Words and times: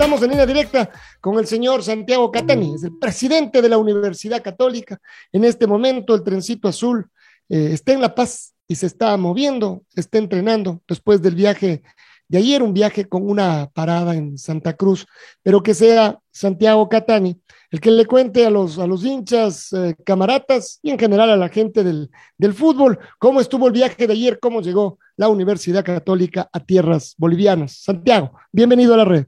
Estamos 0.00 0.22
en 0.22 0.30
línea 0.30 0.46
directa 0.46 0.90
con 1.20 1.38
el 1.38 1.46
señor 1.46 1.82
Santiago 1.82 2.32
Catani, 2.32 2.74
es 2.74 2.84
el 2.84 2.96
presidente 2.98 3.60
de 3.60 3.68
la 3.68 3.76
Universidad 3.76 4.42
Católica. 4.42 4.98
En 5.30 5.44
este 5.44 5.66
momento 5.66 6.14
el 6.14 6.22
trencito 6.22 6.68
azul 6.68 7.10
eh, 7.50 7.72
está 7.74 7.92
en 7.92 8.00
La 8.00 8.14
Paz 8.14 8.54
y 8.66 8.76
se 8.76 8.86
está 8.86 9.14
moviendo, 9.18 9.82
está 9.94 10.16
entrenando 10.16 10.80
después 10.88 11.20
del 11.20 11.34
viaje 11.34 11.82
de 12.28 12.38
ayer, 12.38 12.62
un 12.62 12.72
viaje 12.72 13.10
con 13.10 13.28
una 13.28 13.68
parada 13.74 14.14
en 14.14 14.38
Santa 14.38 14.72
Cruz, 14.72 15.06
pero 15.42 15.62
que 15.62 15.74
sea 15.74 16.18
Santiago 16.30 16.88
Catani 16.88 17.38
el 17.70 17.78
que 17.78 17.90
le 17.90 18.06
cuente 18.06 18.46
a 18.46 18.50
los, 18.50 18.78
a 18.78 18.86
los 18.86 19.04
hinchas, 19.04 19.70
eh, 19.74 19.94
camaratas 20.02 20.78
y 20.82 20.92
en 20.92 20.98
general 20.98 21.28
a 21.28 21.36
la 21.36 21.50
gente 21.50 21.84
del, 21.84 22.10
del 22.38 22.54
fútbol 22.54 22.98
cómo 23.18 23.38
estuvo 23.42 23.66
el 23.66 23.74
viaje 23.74 24.06
de 24.06 24.14
ayer, 24.14 24.40
cómo 24.40 24.62
llegó 24.62 24.98
la 25.18 25.28
Universidad 25.28 25.84
Católica 25.84 26.48
a 26.50 26.60
tierras 26.60 27.14
bolivianas. 27.18 27.82
Santiago, 27.82 28.32
bienvenido 28.50 28.94
a 28.94 28.96
la 28.96 29.04
red. 29.04 29.26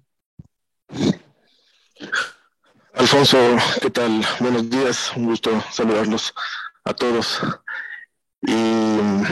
Alfonso, 2.94 3.38
¿qué 3.80 3.90
tal? 3.90 4.24
Buenos 4.40 4.68
días, 4.68 5.12
un 5.16 5.24
gusto 5.24 5.62
saludarlos 5.70 6.34
a 6.84 6.92
todos. 6.92 7.40
Y 8.42 8.52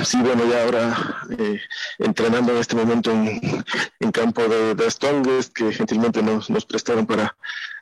sí, 0.05 0.19
bueno, 0.23 0.45
ya 0.49 0.63
ahora 0.63 0.97
eh, 1.39 1.61
entrenando 1.99 2.53
en 2.53 2.59
este 2.59 2.77
momento 2.77 3.11
en, 3.11 4.13
campo 4.13 4.43
de, 4.43 4.75
de 4.75 5.45
que 5.53 5.73
gentilmente 5.73 6.23
nos, 6.23 6.49
nos 6.49 6.65
prestaron 6.65 7.07
para, 7.07 7.37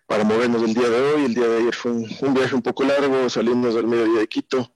para 0.07 0.25
movernos 0.25 0.63
el 0.63 0.75
día 0.75 0.89
de 0.89 1.01
hoy. 1.01 1.25
El 1.27 1.35
día 1.35 1.47
de 1.47 1.59
ayer 1.59 1.75
fue 1.75 1.93
un, 1.93 2.35
viaje 2.35 2.55
un 2.55 2.63
poco 2.63 2.85
largo, 2.85 3.29
salimos 3.29 3.75
del 3.75 3.87
mediodía 3.87 4.21
de 4.21 4.29
Quito 4.29 4.73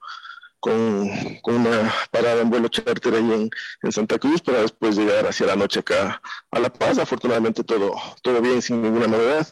con, 0.63 1.11
con, 1.43 1.57
una 1.57 1.93
parada 2.13 2.41
en 2.41 2.49
vuelo 2.49 2.69
charter 2.69 3.15
ahí 3.15 3.33
en, 3.33 3.51
en, 3.83 3.93
Santa 3.93 4.17
Cruz 4.17 4.41
para 4.41 4.63
después 4.63 4.97
llegar 4.97 5.27
hacia 5.27 5.47
la 5.47 5.57
noche 5.57 5.81
acá 5.81 6.23
a 6.53 6.61
La 6.61 6.73
Paz. 6.73 6.99
Afortunadamente 6.99 7.65
todo, 7.65 7.93
todo 8.23 8.41
bien, 8.41 8.63
sin 8.63 8.81
ninguna 8.81 9.09
novedad 9.09 9.45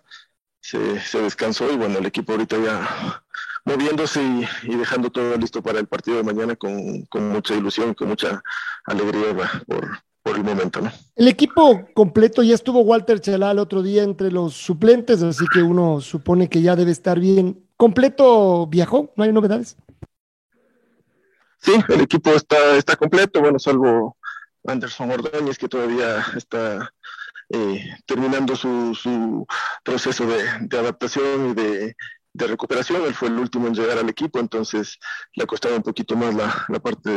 se, 0.60 1.00
se, 1.00 1.20
descansó 1.20 1.70
y 1.72 1.76
bueno, 1.76 1.98
el 1.98 2.06
equipo 2.06 2.32
ahorita 2.32 2.56
ya 2.58 3.22
moviéndose 3.64 4.22
y, 4.62 4.76
dejando 4.76 5.10
todo 5.10 5.36
listo 5.36 5.62
para 5.62 5.80
el 5.80 5.88
partido 5.88 6.18
de 6.18 6.22
mañana 6.22 6.54
con, 6.54 7.02
con 7.06 7.28
mucha 7.28 7.56
ilusión, 7.56 7.92
con 7.94 8.08
mucha 8.08 8.40
alegría 8.86 9.34
por, 9.66 9.98
por 10.22 10.36
el 10.36 10.44
momento. 10.44 10.80
¿no? 10.80 10.92
El 11.16 11.26
equipo 11.26 11.88
completo 11.92 12.44
ya 12.44 12.54
estuvo 12.54 12.82
Walter 12.82 13.20
Chalá 13.20 13.50
el 13.50 13.58
otro 13.58 13.82
día 13.82 14.04
entre 14.04 14.30
los 14.30 14.54
suplentes, 14.54 15.24
así 15.24 15.44
que 15.52 15.60
uno 15.60 16.00
supone 16.00 16.48
que 16.48 16.62
ya 16.62 16.76
debe 16.76 16.92
estar 16.92 17.18
bien. 17.18 17.66
¿Completo 17.76 18.68
viajó? 18.68 19.12
¿No 19.16 19.24
hay 19.24 19.32
novedades? 19.32 19.76
Sí, 21.62 21.72
el 21.88 22.00
equipo 22.00 22.30
está, 22.30 22.76
está 22.76 22.96
completo, 22.96 23.40
bueno, 23.40 23.58
salvo 23.58 24.16
Anderson 24.66 25.10
Ordóñez, 25.10 25.58
que 25.58 25.68
todavía 25.68 26.24
está 26.36 26.92
eh, 27.50 27.96
terminando 28.06 28.56
su, 28.56 28.94
su 28.94 29.46
proceso 29.82 30.26
de, 30.26 30.44
de, 30.60 30.78
adaptación 30.78 31.50
y 31.50 31.54
de, 31.54 31.96
de, 32.32 32.46
recuperación. 32.46 33.04
Él 33.04 33.14
fue 33.14 33.28
el 33.28 33.38
último 33.38 33.66
en 33.66 33.74
llegar 33.74 33.98
al 33.98 34.08
equipo, 34.08 34.38
entonces 34.38 34.98
le 35.34 35.44
ha 35.44 35.46
costado 35.46 35.76
un 35.76 35.82
poquito 35.82 36.16
más 36.16 36.34
la, 36.34 36.64
la 36.68 36.78
parte 36.78 37.10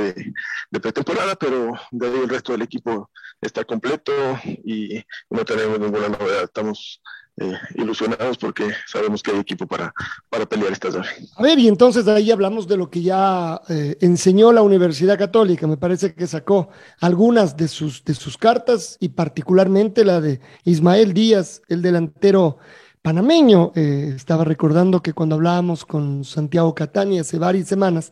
de, 0.71 0.79
pretemporada, 0.79 1.35
pero 1.35 1.71
de 1.91 2.07
ahí 2.07 2.19
el 2.23 2.29
resto 2.29 2.51
del 2.51 2.63
equipo 2.63 3.11
está 3.39 3.63
completo 3.63 4.11
y 4.43 5.03
no 5.29 5.45
tenemos 5.45 5.79
ninguna 5.79 6.09
novedad. 6.09 6.43
Estamos 6.43 7.01
eh, 7.37 7.57
ilusionados 7.75 8.37
porque 8.37 8.71
sabemos 8.87 9.23
que 9.23 9.31
hay 9.31 9.39
equipo 9.39 9.67
para, 9.67 9.93
para 10.33 10.47
pelear 10.47 10.73
esta 10.73 10.89
llave. 10.89 11.07
A 11.35 11.43
ver, 11.43 11.59
y 11.59 11.67
entonces 11.67 12.07
ahí 12.07 12.31
hablamos 12.31 12.67
de 12.67 12.75
lo 12.75 12.89
que 12.89 13.03
ya 13.03 13.61
eh, 13.69 13.97
enseñó 14.01 14.51
la 14.51 14.63
Universidad 14.63 15.15
Católica. 15.15 15.67
Me 15.67 15.77
parece 15.77 16.15
que 16.15 16.25
sacó 16.25 16.69
algunas 17.01 17.55
de 17.55 17.67
sus, 17.67 18.03
de 18.03 18.15
sus 18.15 18.35
cartas 18.35 18.97
y 18.99 19.09
particularmente 19.09 20.03
la 20.03 20.19
de 20.21 20.39
Ismael 20.63 21.13
Díaz, 21.13 21.61
el 21.69 21.83
delantero 21.83 22.57
panameño. 23.03 23.73
Eh, 23.75 24.13
estaba 24.15 24.43
recordando 24.43 25.03
que 25.03 25.13
cuando 25.13 25.35
hablábamos 25.35 25.85
con 25.85 26.23
Santiago 26.23 26.73
Catani 26.73 27.19
hace 27.19 27.37
varias 27.37 27.67
semanas, 27.67 28.11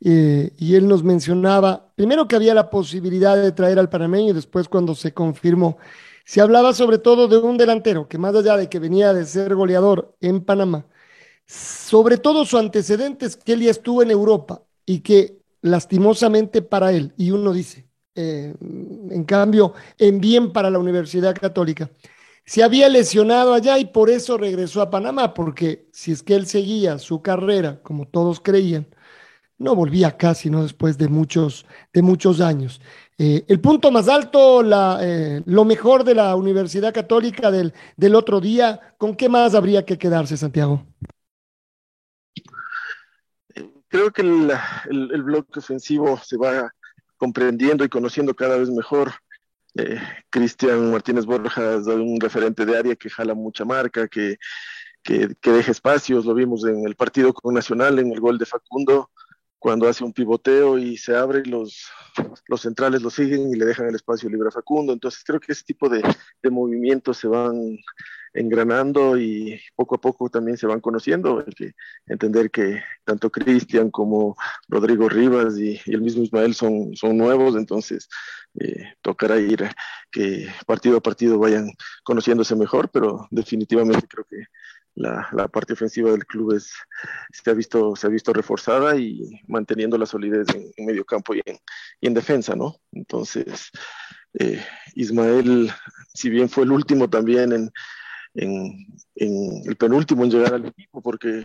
eh, 0.00 0.52
y 0.58 0.76
él 0.76 0.86
nos 0.86 1.02
mencionaba, 1.02 1.88
primero 1.96 2.28
que 2.28 2.36
había 2.36 2.54
la 2.54 2.70
posibilidad 2.70 3.36
de 3.36 3.50
traer 3.50 3.80
al 3.80 3.88
panameño 3.88 4.30
y 4.30 4.32
después 4.32 4.68
cuando 4.68 4.94
se 4.94 5.12
confirmó 5.12 5.76
se 6.24 6.40
hablaba 6.40 6.72
sobre 6.72 6.98
todo 6.98 7.26
de 7.26 7.38
un 7.38 7.56
delantero 7.56 8.06
que 8.06 8.18
más 8.18 8.32
allá 8.36 8.56
de 8.56 8.68
que 8.68 8.78
venía 8.78 9.12
de 9.12 9.24
ser 9.24 9.56
goleador 9.56 10.14
en 10.20 10.44
Panamá, 10.44 10.84
sobre 11.48 12.18
todo 12.18 12.44
su 12.44 12.58
antecedente 12.58 13.26
es 13.26 13.36
que 13.36 13.54
él 13.54 13.62
ya 13.62 13.70
estuvo 13.70 14.02
en 14.02 14.10
Europa 14.10 14.62
y 14.84 15.00
que 15.00 15.38
lastimosamente 15.62 16.62
para 16.62 16.92
él, 16.92 17.14
y 17.16 17.30
uno 17.30 17.52
dice, 17.52 17.88
eh, 18.14 18.54
en 18.60 19.24
cambio, 19.24 19.72
en 19.98 20.20
bien 20.20 20.52
para 20.52 20.70
la 20.70 20.78
Universidad 20.78 21.34
Católica, 21.34 21.90
se 22.44 22.62
había 22.62 22.88
lesionado 22.88 23.54
allá 23.54 23.78
y 23.78 23.86
por 23.86 24.10
eso 24.10 24.38
regresó 24.38 24.82
a 24.82 24.90
Panamá, 24.90 25.34
porque 25.34 25.88
si 25.92 26.12
es 26.12 26.22
que 26.22 26.34
él 26.34 26.46
seguía 26.46 26.98
su 26.98 27.22
carrera, 27.22 27.80
como 27.82 28.06
todos 28.06 28.40
creían, 28.40 28.86
no 29.58 29.74
volvía 29.74 30.08
acá, 30.08 30.34
sino 30.34 30.62
después 30.62 30.98
de 30.98 31.08
muchos, 31.08 31.66
de 31.92 32.02
muchos 32.02 32.40
años. 32.40 32.80
Eh, 33.18 33.44
el 33.48 33.60
punto 33.60 33.90
más 33.90 34.08
alto, 34.08 34.62
la, 34.62 34.98
eh, 35.02 35.42
lo 35.46 35.64
mejor 35.64 36.04
de 36.04 36.14
la 36.14 36.36
Universidad 36.36 36.94
Católica 36.94 37.50
del, 37.50 37.74
del 37.96 38.14
otro 38.14 38.40
día, 38.40 38.94
¿con 38.98 39.16
qué 39.16 39.28
más 39.28 39.54
habría 39.54 39.84
que 39.84 39.98
quedarse, 39.98 40.36
Santiago? 40.36 40.84
Creo 43.88 44.12
que 44.12 44.22
el, 44.22 45.22
bloque 45.22 45.58
ofensivo 45.58 46.18
se 46.18 46.36
va 46.36 46.72
comprendiendo 47.16 47.84
y 47.84 47.88
conociendo 47.88 48.34
cada 48.34 48.58
vez 48.58 48.70
mejor. 48.70 49.12
Eh, 49.74 50.00
Cristian 50.30 50.90
Martínez 50.90 51.24
Borja 51.24 51.76
es 51.76 51.86
un 51.86 52.20
referente 52.20 52.66
de 52.66 52.76
área 52.76 52.96
que 52.96 53.10
jala 53.10 53.34
mucha 53.34 53.64
marca, 53.64 54.08
que, 54.08 54.36
que, 55.02 55.34
que 55.40 55.50
deja 55.50 55.70
espacios, 55.70 56.24
lo 56.24 56.34
vimos 56.34 56.64
en 56.66 56.86
el 56.86 56.96
partido 56.96 57.32
con 57.32 57.54
Nacional, 57.54 57.98
en 57.98 58.12
el 58.12 58.20
gol 58.20 58.38
de 58.38 58.46
Facundo, 58.46 59.10
cuando 59.58 59.88
hace 59.88 60.04
un 60.04 60.12
pivoteo 60.12 60.78
y 60.78 60.96
se 60.96 61.16
abre, 61.16 61.44
los, 61.44 61.90
los 62.46 62.60
centrales 62.60 63.02
lo 63.02 63.10
siguen 63.10 63.50
y 63.50 63.56
le 63.56 63.66
dejan 63.66 63.88
el 63.88 63.94
espacio 63.94 64.28
libre 64.28 64.48
a 64.48 64.52
Facundo. 64.52 64.92
Entonces 64.92 65.22
creo 65.24 65.40
que 65.40 65.52
ese 65.52 65.64
tipo 65.64 65.88
de, 65.88 66.02
de 66.42 66.50
movimientos 66.50 67.18
se 67.18 67.26
van 67.26 67.78
engranando 68.32 69.18
y 69.18 69.60
poco 69.74 69.96
a 69.96 70.00
poco 70.00 70.28
también 70.28 70.56
se 70.56 70.66
van 70.66 70.80
conociendo. 70.80 71.44
Hay 71.46 71.52
que 71.52 71.72
entender 72.06 72.50
que 72.50 72.82
tanto 73.04 73.30
Cristian 73.30 73.90
como 73.90 74.36
Rodrigo 74.68 75.08
Rivas 75.08 75.58
y, 75.58 75.80
el 75.86 76.02
mismo 76.02 76.22
Ismael 76.22 76.54
son, 76.54 76.94
son 76.96 77.16
nuevos, 77.16 77.56
entonces 77.56 78.08
eh, 78.60 78.94
tocará 79.02 79.38
ir 79.38 79.68
que 80.10 80.48
partido 80.66 80.98
a 80.98 81.02
partido 81.02 81.38
vayan 81.38 81.70
conociéndose 82.02 82.56
mejor, 82.56 82.90
pero 82.90 83.26
definitivamente 83.30 84.06
creo 84.08 84.24
que 84.24 84.44
la, 84.94 85.28
la, 85.32 85.48
parte 85.48 85.74
ofensiva 85.74 86.10
del 86.10 86.26
club 86.26 86.54
es, 86.54 86.72
se, 87.30 87.48
ha 87.50 87.54
visto, 87.54 87.94
se 87.94 88.06
ha 88.06 88.10
visto 88.10 88.32
reforzada 88.32 88.96
y 88.96 89.40
manteniendo 89.46 89.96
la 89.96 90.06
solidez 90.06 90.48
en, 90.54 90.72
en 90.76 90.86
medio 90.86 91.04
campo 91.04 91.34
y 91.34 91.42
en, 91.44 91.56
y 92.00 92.08
en, 92.08 92.14
defensa, 92.14 92.56
¿no? 92.56 92.76
Entonces, 92.90 93.70
eh, 94.34 94.62
Ismael, 94.94 95.70
si 96.14 96.30
bien 96.30 96.48
fue 96.48 96.64
el 96.64 96.72
último 96.72 97.08
también 97.08 97.52
en, 97.52 97.70
en, 98.38 98.86
en, 99.16 99.62
el 99.68 99.76
penúltimo 99.76 100.24
en 100.24 100.30
llegar 100.30 100.54
al 100.54 100.66
equipo 100.66 101.02
porque 101.02 101.44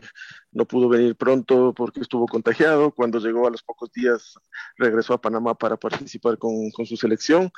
no 0.51 0.65
pudo 0.65 0.87
venir 0.89 1.15
pronto 1.15 1.73
porque 1.73 2.01
estuvo 2.01 2.27
contagiado. 2.27 2.91
Cuando 2.91 3.19
llegó 3.19 3.47
a 3.47 3.51
los 3.51 3.63
pocos 3.63 3.91
días 3.91 4.35
regresó 4.77 5.13
a 5.13 5.21
Panamá 5.21 5.55
para 5.55 5.77
participar 5.77 6.37
con, 6.37 6.71
con 6.71 6.85
su 6.85 6.95
selección. 6.95 7.51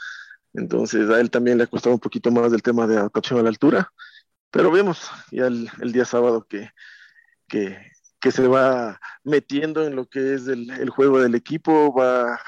Entonces 0.53 1.09
a 1.09 1.19
él 1.19 1.29
también 1.29 1.57
le 1.57 1.65
ha 1.65 1.67
costado 1.67 1.93
un 1.95 1.99
poquito 1.99 2.31
más 2.31 2.51
del 2.51 2.63
tema 2.63 2.87
de 2.87 2.97
adaptación 2.97 3.39
a 3.39 3.43
la 3.43 3.49
altura. 3.49 3.91
Pero 4.51 4.71
vemos 4.71 5.09
ya 5.31 5.47
el, 5.47 5.69
el 5.81 5.91
día 5.91 6.05
sábado 6.05 6.47
que, 6.47 6.69
que, 7.47 7.77
que, 8.21 8.31
se 8.31 8.47
va 8.47 8.99
metiendo 9.23 9.85
en 9.85 9.97
lo 9.97 10.07
que 10.07 10.35
es 10.35 10.47
el, 10.47 10.69
el 10.71 10.89
juego 10.89 11.19
del 11.19 11.35
equipo, 11.35 11.93
va 11.93 12.39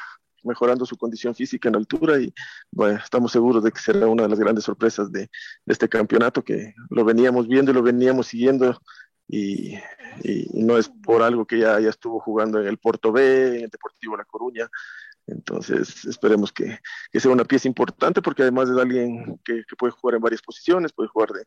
mejorando 0.44 0.86
su 0.86 0.98
condición 0.98 1.36
física 1.36 1.70
en 1.70 1.76
altura 1.76 2.20
y 2.20 2.34
bueno, 2.72 3.00
estamos 3.04 3.32
seguros 3.32 3.64
de 3.64 3.72
que 3.72 3.80
será 3.80 4.08
una 4.08 4.24
de 4.24 4.30
las 4.30 4.40
grandes 4.40 4.64
sorpresas 4.64 5.12
de, 5.12 5.22
de 5.22 5.74
este 5.74 5.90
campeonato 5.90 6.44
que 6.44 6.74
lo 6.90 7.04
veníamos 7.04 7.48
viendo 7.48 7.72
y 7.72 7.74
lo 7.74 7.84
veníamos 7.84 8.28
siguiendo 8.28 8.80
y, 9.28 9.76
y, 10.24 10.48
no 10.54 10.78
es 10.78 10.90
por 10.90 11.22
algo 11.22 11.46
que 11.46 11.60
ya, 11.60 11.80
ya 11.80 11.90
estuvo 11.90 12.20
jugando 12.20 12.62
en 12.62 12.68
el 12.68 12.78
Porto 12.78 13.12
B, 13.12 13.58
en 13.58 13.64
el 13.66 13.70
Deportivo 13.70 14.16
La 14.16 14.24
Coruña. 14.24 14.70
Entonces 15.26 16.06
esperemos 16.06 16.54
que, 16.54 16.80
que 17.12 17.20
sea 17.20 17.32
una 17.32 17.44
pieza 17.44 17.68
importante 17.68 18.22
porque 18.22 18.44
además 18.44 18.70
es 18.70 18.78
alguien 18.78 19.38
que, 19.44 19.66
que 19.68 19.76
puede 19.76 19.92
jugar 19.92 20.16
en 20.16 20.22
varias 20.22 20.42
posiciones, 20.42 20.94
puede 20.94 21.10
jugar 21.10 21.32
de, 21.32 21.46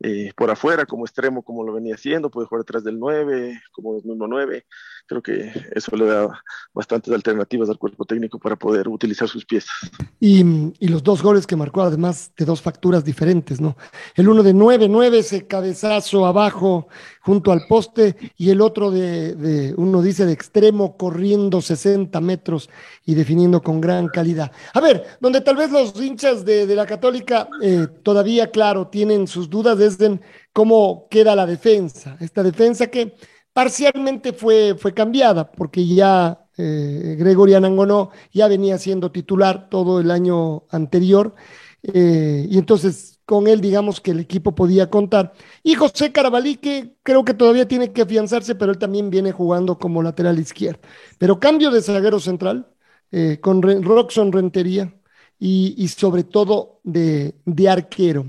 eh, 0.00 0.32
por 0.36 0.50
afuera 0.50 0.84
como 0.84 1.04
extremo, 1.04 1.42
como 1.42 1.62
lo 1.62 1.72
venía 1.72 1.94
haciendo, 1.94 2.30
puede 2.30 2.46
jugar 2.48 2.64
detrás 2.64 2.82
del 2.82 2.98
9, 2.98 3.60
como 3.72 3.96
el 3.98 4.04
mismo 4.04 4.26
9. 4.26 4.66
Creo 5.06 5.22
que 5.22 5.52
eso 5.74 5.94
le 5.96 6.06
da 6.06 6.42
bastantes 6.72 7.12
alternativas 7.12 7.68
al 7.68 7.78
cuerpo 7.78 8.04
técnico 8.04 8.38
para 8.38 8.56
poder 8.56 8.88
utilizar 8.88 9.28
sus 9.28 9.44
piezas. 9.44 9.70
Y, 10.18 10.44
y 10.78 10.88
los 10.88 11.02
dos 11.02 11.22
goles 11.22 11.46
que 11.46 11.56
marcó, 11.56 11.82
además 11.82 12.32
de 12.36 12.44
dos 12.44 12.60
facturas 12.62 13.04
diferentes, 13.04 13.60
¿no? 13.60 13.76
El 14.14 14.28
uno 14.28 14.42
de 14.42 14.54
9-9, 14.54 15.14
ese 15.14 15.46
cabezazo 15.46 16.26
abajo 16.26 16.88
junto 17.22 17.52
al 17.52 17.66
poste, 17.68 18.16
y 18.36 18.50
el 18.50 18.60
otro 18.60 18.90
de, 18.90 19.34
de, 19.34 19.74
uno 19.76 20.02
dice, 20.02 20.26
de 20.26 20.32
extremo, 20.32 20.96
corriendo 20.96 21.60
60 21.60 22.20
metros 22.20 22.68
y 23.04 23.14
definiendo 23.14 23.62
con 23.62 23.80
gran 23.80 24.08
calidad. 24.08 24.50
A 24.74 24.80
ver, 24.80 25.04
donde 25.20 25.40
tal 25.40 25.56
vez 25.56 25.70
los 25.70 26.00
hinchas 26.00 26.44
de, 26.44 26.66
de 26.66 26.74
la 26.74 26.86
Católica 26.86 27.48
eh, 27.62 27.86
todavía, 28.02 28.50
claro, 28.50 28.88
tienen 28.88 29.26
sus 29.26 29.48
dudas 29.48 29.78
es 29.80 30.00
en 30.00 30.20
cómo 30.52 31.06
queda 31.08 31.36
la 31.36 31.46
defensa. 31.46 32.16
Esta 32.20 32.42
defensa 32.42 32.88
que 32.88 33.14
parcialmente 33.52 34.32
fue, 34.32 34.74
fue 34.76 34.92
cambiada, 34.92 35.50
porque 35.52 35.86
ya 35.86 36.46
eh, 36.56 37.16
Gregory 37.18 37.54
Anangonó 37.54 38.10
ya 38.32 38.48
venía 38.48 38.78
siendo 38.78 39.12
titular 39.12 39.68
todo 39.68 40.00
el 40.00 40.10
año 40.10 40.64
anterior, 40.70 41.34
eh, 41.82 42.46
y 42.48 42.58
entonces 42.58 43.11
con 43.24 43.46
él 43.48 43.60
digamos 43.60 44.00
que 44.00 44.12
el 44.12 44.20
equipo 44.20 44.54
podía 44.54 44.90
contar. 44.90 45.32
Y 45.62 45.74
José 45.74 46.12
Carabalí, 46.12 46.56
que 46.56 46.94
creo 47.02 47.24
que 47.24 47.34
todavía 47.34 47.68
tiene 47.68 47.92
que 47.92 48.02
afianzarse, 48.02 48.54
pero 48.54 48.72
él 48.72 48.78
también 48.78 49.10
viene 49.10 49.32
jugando 49.32 49.78
como 49.78 50.02
lateral 50.02 50.38
izquierdo. 50.38 50.80
Pero 51.18 51.40
cambio 51.40 51.70
de 51.70 51.82
zaguero 51.82 52.20
central, 52.20 52.68
eh, 53.10 53.38
con 53.40 53.62
Roxon 53.62 54.32
Rentería 54.32 54.94
y, 55.38 55.74
y 55.76 55.88
sobre 55.88 56.24
todo 56.24 56.80
de, 56.84 57.34
de 57.44 57.68
arquero 57.68 58.26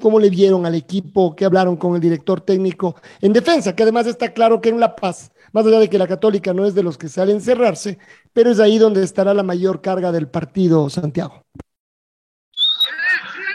cómo 0.00 0.18
le 0.18 0.30
vieron 0.30 0.66
al 0.66 0.74
equipo, 0.74 1.34
qué 1.34 1.44
hablaron 1.44 1.76
con 1.76 1.94
el 1.94 2.00
director 2.00 2.40
técnico 2.40 2.96
en 3.20 3.32
defensa, 3.32 3.74
que 3.74 3.82
además 3.82 4.06
está 4.06 4.32
claro 4.32 4.60
que 4.60 4.68
en 4.68 4.80
La 4.80 4.96
Paz, 4.96 5.32
más 5.52 5.66
allá 5.66 5.78
de 5.80 5.88
que 5.88 5.98
la 5.98 6.06
Católica 6.06 6.52
no 6.52 6.66
es 6.66 6.74
de 6.74 6.82
los 6.82 6.98
que 6.98 7.08
salen 7.08 7.36
a 7.36 7.38
encerrarse, 7.38 7.98
pero 8.32 8.50
es 8.50 8.60
ahí 8.60 8.78
donde 8.78 9.02
estará 9.02 9.34
la 9.34 9.42
mayor 9.42 9.80
carga 9.80 10.12
del 10.12 10.28
partido, 10.28 10.88
Santiago. 10.90 11.44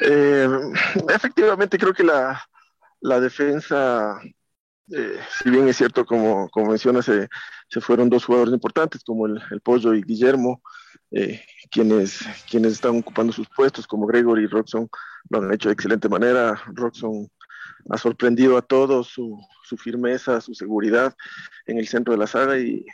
Eh, 0.05 0.47
efectivamente, 1.09 1.77
creo 1.77 1.93
que 1.93 2.03
la, 2.03 2.41
la 2.99 3.19
defensa, 3.21 4.19
eh, 4.91 5.19
si 5.41 5.49
bien 5.49 5.67
es 5.69 5.77
cierto, 5.77 6.05
como, 6.05 6.49
como 6.49 6.71
mencionas, 6.71 7.05
se, 7.05 7.29
se 7.69 7.79
fueron 7.79 8.09
dos 8.09 8.25
jugadores 8.25 8.53
importantes, 8.53 9.01
como 9.03 9.27
el, 9.27 9.41
Pollo 9.63 9.93
y 9.93 10.03
Guillermo, 10.03 10.61
eh, 11.11 11.41
quienes, 11.71 12.19
quienes 12.49 12.73
están 12.73 12.99
ocupando 12.99 13.31
sus 13.31 13.47
puestos, 13.49 13.87
como 13.87 14.05
Gregory 14.05 14.43
y 14.43 14.47
Roxon, 14.47 14.89
lo 15.29 15.39
han 15.39 15.53
hecho 15.53 15.69
de 15.69 15.73
excelente 15.73 16.09
manera. 16.09 16.61
Roxon 16.73 17.29
ha 17.89 17.97
sorprendido 17.97 18.57
a 18.57 18.61
todos 18.61 19.07
su, 19.07 19.39
su, 19.63 19.77
firmeza, 19.77 20.41
su 20.41 20.53
seguridad 20.53 21.15
en 21.65 21.77
el 21.77 21.87
centro 21.87 22.13
de 22.13 22.19
la 22.19 22.27
saga 22.27 22.59
y 22.59 22.85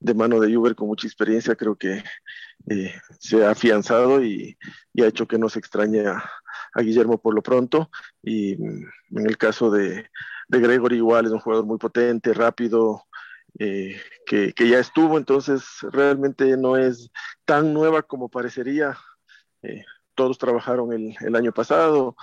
de 0.00 0.14
mano 0.14 0.40
de 0.40 0.56
Uber 0.56 0.74
con 0.74 0.88
mucha 0.88 1.06
experiencia 1.06 1.56
creo 1.56 1.76
que 1.76 2.02
eh, 2.70 2.94
se 3.18 3.44
ha 3.44 3.50
afianzado 3.50 4.22
y, 4.22 4.56
y, 4.92 5.02
ha 5.02 5.08
hecho 5.08 5.26
que 5.26 5.38
no 5.38 5.48
se 5.48 5.58
extrañe 5.58 6.06
a, 6.06 6.22
Guillermo 6.76 7.18
por 7.18 7.34
lo 7.34 7.42
pronto 7.42 7.90
y 8.22 8.52
en 8.52 8.90
el 9.10 9.36
caso 9.36 9.70
de, 9.70 10.06
de 10.48 10.60
Gregory 10.60 10.96
igual 10.96 11.26
es 11.26 11.32
un 11.32 11.40
jugador 11.40 11.66
muy 11.66 11.78
potente, 11.78 12.32
rápido, 12.32 13.04
eh, 13.58 14.00
que, 14.24 14.52
que, 14.52 14.68
ya 14.68 14.78
estuvo, 14.78 15.18
entonces 15.18 15.64
realmente 15.90 16.56
no 16.56 16.76
es 16.76 17.10
tan 17.44 17.72
nueva 17.74 18.02
como 18.02 18.28
parecería. 18.28 18.96
Eh, 19.62 19.84
todos 20.14 20.38
trabajaron 20.38 20.92
el, 20.92 21.16
el 21.20 21.34
año 21.34 21.52
pasado, 21.52 22.14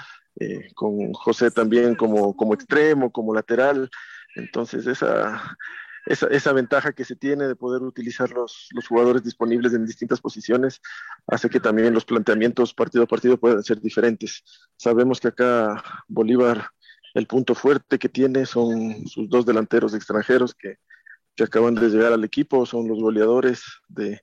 con 0.76 1.14
José 1.14 1.50
también 1.52 1.96
como, 1.96 2.36
como 2.36 2.54
extremo, 2.54 3.12
como 3.12 3.34
lateral, 3.34 3.90
entonces 4.36 4.86
esa, 4.86 5.58
esa, 6.06 6.28
esa, 6.28 6.54
ventaja 6.54 6.94
que 6.94 7.06
se 7.06 7.16
tiene 7.16 7.48
de 7.48 7.56
poder 7.56 7.82
utilizar 7.82 8.30
los, 8.32 8.68
los, 8.72 8.88
jugadores 8.88 9.24
disponibles 9.24 9.74
en 9.74 9.86
distintas 9.86 10.22
posiciones 10.22 10.82
hace 11.28 11.50
que 11.50 11.60
también 11.60 11.94
los 11.94 12.06
planteamientos 12.06 12.74
partido 12.74 13.04
a 13.04 13.08
partido 13.08 13.38
puedan 13.38 13.64
ser 13.64 13.82
diferentes. 13.82 14.44
Sabemos 14.78 15.20
que 15.20 15.30
acá 15.30 15.84
Bolívar, 16.08 16.70
el 17.14 17.28
punto 17.28 17.56
fuerte 17.56 17.98
que 17.98 18.10
tiene 18.10 18.46
son 18.46 19.08
sus 19.08 19.30
dos 19.30 19.46
delanteros 19.46 19.94
extranjeros 19.94 20.54
que, 20.54 20.78
que 21.36 21.44
acaban 21.44 21.76
de 21.76 21.90
llegar 21.90 22.14
al 22.14 22.24
equipo, 22.24 22.66
son 22.66 22.88
los 22.88 23.00
goleadores 23.00 23.64
de, 23.88 24.22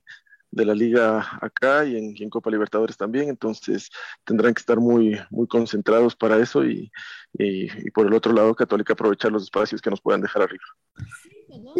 de 0.53 0.65
la 0.65 0.75
liga 0.75 1.37
acá 1.41 1.83
y 1.83 1.97
en, 1.97 2.15
en, 2.17 2.29
Copa 2.29 2.51
Libertadores 2.51 2.95
también, 2.95 3.27
entonces 3.27 3.89
tendrán 4.23 4.53
que 4.53 4.59
estar 4.59 4.79
muy, 4.79 5.19
muy 5.31 5.47
concentrados 5.47 6.15
para 6.15 6.37
eso 6.37 6.63
y, 6.63 6.91
y, 7.33 7.87
y, 7.87 7.91
por 7.91 8.05
el 8.05 8.13
otro 8.13 8.33
lado 8.33 8.53
Católica 8.53 8.93
aprovechar 8.93 9.31
los 9.31 9.43
espacios 9.43 9.81
que 9.81 9.89
nos 9.89 9.99
puedan 9.99 10.21
dejar 10.21 10.43
arriba. 10.43 10.63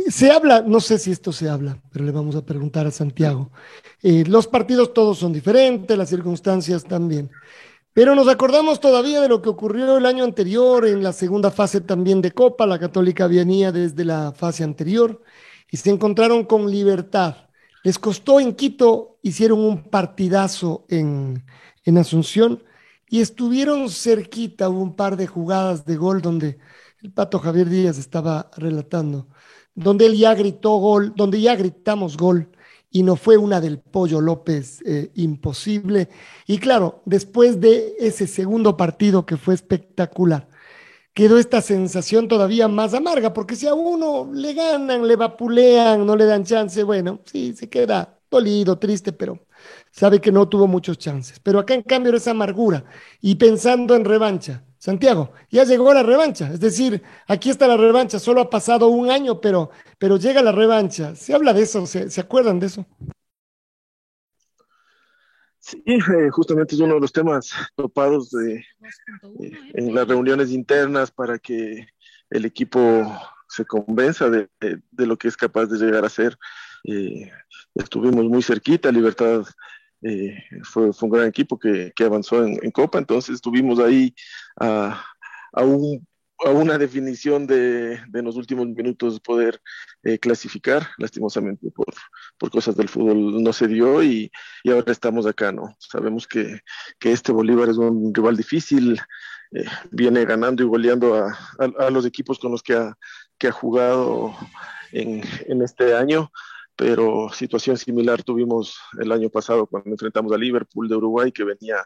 Se 0.10 0.32
habla, 0.32 0.62
no 0.62 0.80
sé 0.80 1.00
si 1.00 1.12
esto 1.12 1.32
se 1.32 1.50
habla, 1.50 1.82
pero 1.92 2.06
le 2.06 2.12
vamos 2.12 2.36
a 2.36 2.46
preguntar 2.46 2.86
a 2.86 2.92
Santiago. 2.92 3.52
Eh, 4.02 4.24
los 4.28 4.48
partidos 4.48 4.94
todos 4.94 5.18
son 5.18 5.34
diferentes, 5.34 5.98
las 5.98 6.10
circunstancias 6.10 6.84
también. 6.84 7.32
Pero 7.94 8.16
nos 8.16 8.28
acordamos 8.28 8.80
todavía 8.80 9.22
de 9.22 9.30
lo 9.30 9.42
que 9.42 9.50
ocurrió 9.50 9.98
el 9.98 10.06
año 10.06 10.24
anterior 10.24 10.88
en 10.88 11.04
la 11.04 11.14
segunda 11.14 11.52
fase 11.52 11.82
también 11.82 12.22
de 12.22 12.32
Copa. 12.32 12.66
La 12.66 12.80
Católica 12.80 13.28
venía 13.28 13.72
desde 13.72 14.04
la 14.04 14.32
fase 14.32 14.64
anterior 14.64 15.22
y 15.72 15.78
se 15.78 15.92
encontraron 15.92 16.44
con 16.46 16.70
libertad. 16.70 17.50
Les 17.84 18.00
costó 18.00 18.40
en 18.40 18.54
Quito, 18.56 19.18
hicieron 19.22 19.60
un 19.60 19.84
partidazo 19.90 20.86
en, 20.90 21.46
en 21.86 21.98
Asunción 21.98 22.64
y 23.10 23.22
estuvieron 23.22 23.90
cerquita, 23.90 24.70
hubo 24.70 24.82
un 24.82 24.96
par 24.96 25.18
de 25.18 25.28
jugadas 25.28 25.86
de 25.86 25.96
gol 25.98 26.22
donde 26.22 26.58
el 27.04 27.12
pato 27.12 27.38
Javier 27.38 27.70
Díaz 27.70 27.98
estaba 27.98 28.50
relatando, 28.58 29.28
donde 29.76 30.06
él 30.06 30.18
ya 30.18 30.34
gritó 30.36 30.78
gol, 30.78 31.14
donde 31.16 31.42
ya 31.42 31.56
gritamos 31.56 32.18
gol 32.18 32.50
y 32.92 33.02
no 33.04 33.16
fue 33.16 33.38
una 33.38 33.60
del 33.60 33.80
Pollo 33.80 34.22
López 34.22 34.82
eh, 34.86 35.12
imposible. 35.16 36.10
Y 36.46 36.60
claro, 36.60 37.02
después 37.06 37.60
de 37.60 37.96
ese 38.00 38.28
segundo 38.28 38.78
partido 38.78 39.26
que 39.26 39.36
fue 39.36 39.56
espectacular, 39.56 40.48
quedó 41.14 41.38
esta 41.40 41.62
sensación 41.62 42.28
todavía 42.28 42.68
más 42.68 42.94
amarga, 42.94 43.34
porque 43.34 43.56
si 43.56 43.68
a 43.68 43.74
uno 43.74 44.30
le 44.32 44.54
ganan, 44.54 45.08
le 45.08 45.16
vapulean, 45.16 46.06
no 46.06 46.16
le 46.16 46.26
dan 46.26 46.44
chance, 46.46 46.84
bueno, 46.84 47.22
sí, 47.26 47.54
se 47.56 47.70
queda 47.70 48.20
dolido, 48.30 48.78
triste, 48.78 49.12
pero 49.12 49.40
sabe 49.92 50.22
que 50.22 50.32
no 50.32 50.48
tuvo 50.48 50.68
muchos 50.68 50.98
chances. 51.00 51.40
Pero 51.40 51.60
acá 51.60 51.74
en 51.74 51.84
cambio 51.84 52.16
esa 52.16 52.32
amargura 52.32 52.86
y 53.22 53.36
pensando 53.36 53.96
en 53.96 54.06
revancha, 54.06 54.64
Santiago, 54.84 55.32
ya 55.50 55.64
llegó 55.64 55.94
la 55.94 56.04
revancha, 56.04 56.52
es 56.52 56.60
decir, 56.60 57.02
aquí 57.26 57.50
está 57.50 57.70
la 57.70 57.78
revancha, 57.78 58.20
solo 58.20 58.42
ha 58.42 58.50
pasado 58.50 58.90
un 58.90 59.10
año, 59.10 59.40
pero, 59.40 59.72
pero 59.98 60.18
llega 60.18 60.42
la 60.42 60.52
revancha. 60.52 61.16
¿Se 61.16 61.34
habla 61.34 61.54
de 61.54 61.62
eso? 61.62 61.86
¿Se, 61.86 62.10
¿se 62.10 62.20
acuerdan 62.20 62.60
de 62.60 62.66
eso? 62.66 62.86
Sí, 65.58 65.82
eh, 65.86 66.30
justamente 66.32 66.76
es 66.76 66.82
uno 66.82 66.96
de 66.96 67.00
los 67.00 67.14
temas 67.14 67.54
topados 67.78 68.30
de, 68.32 68.56
eh, 68.56 69.52
en 69.74 69.96
las 69.96 70.06
reuniones 70.06 70.52
internas 70.52 71.12
para 71.12 71.40
que 71.40 71.88
el 72.30 72.44
equipo 72.44 73.10
se 73.48 73.64
convenza 73.64 74.30
de, 74.30 74.50
de, 74.60 74.82
de 74.92 75.08
lo 75.08 75.16
que 75.16 75.30
es 75.30 75.38
capaz 75.38 75.68
de 75.68 75.78
llegar 75.78 76.04
a 76.04 76.10
ser. 76.10 76.38
Eh, 76.84 77.32
estuvimos 77.74 78.26
muy 78.26 78.44
cerquita, 78.44 78.92
Libertad 78.92 79.46
eh, 80.04 80.38
fue, 80.64 80.92
un 81.02 81.10
gran 81.10 81.28
equipo 81.28 81.58
que, 81.58 81.94
avanzó 82.06 82.46
en, 82.46 82.72
Copa, 82.72 83.00
entonces 83.00 83.36
estuvimos 83.36 83.80
ahí 83.80 84.14
a, 84.60 85.02
a, 85.54 85.64
un, 85.64 86.06
a 86.46 86.50
una 86.50 86.78
definición 86.78 87.48
de, 87.48 88.02
los 88.12 88.36
últimos 88.36 88.68
minutos 88.68 89.20
poder 89.22 89.62
eh, 90.04 90.20
clasificar, 90.20 90.88
lastimosamente 90.98 91.72
por, 91.72 92.52
cosas 92.52 92.76
del 92.76 92.90
fútbol 92.90 93.42
no 93.42 93.54
se 93.54 93.68
dio 93.68 94.04
y, 94.04 94.30
ahora 94.68 94.92
estamos 94.92 95.26
acá, 95.26 95.54
¿no? 95.54 95.74
Sabemos 95.80 96.28
que, 96.28 96.60
este 97.00 97.32
Bolívar 97.32 97.70
es 97.70 97.78
un 97.78 98.14
rival 98.14 98.36
difícil, 98.36 99.00
eh, 99.54 99.66
viene 99.92 100.26
ganando 100.26 100.64
y 100.64 100.66
goleando 100.66 101.16
a, 101.16 101.90
los 101.90 102.06
equipos 102.06 102.40
con 102.40 102.52
los 102.52 102.62
que 102.62 102.74
ha, 102.74 102.98
que 103.38 103.48
ha 103.48 103.52
jugado 103.52 104.36
en, 104.92 105.24
en 105.48 105.62
este 105.62 105.96
año 105.96 106.30
pero 106.76 107.30
situación 107.32 107.78
similar 107.78 108.24
tuvimos 108.24 108.80
el 109.00 109.12
año 109.12 109.30
pasado 109.30 109.68
cuando 109.68 109.92
enfrentamos 109.92 110.32
a 110.32 110.38
Liverpool 110.38 110.88
de 110.88 110.96
Uruguay, 110.96 111.32
que 111.32 111.44
venía 111.44 111.78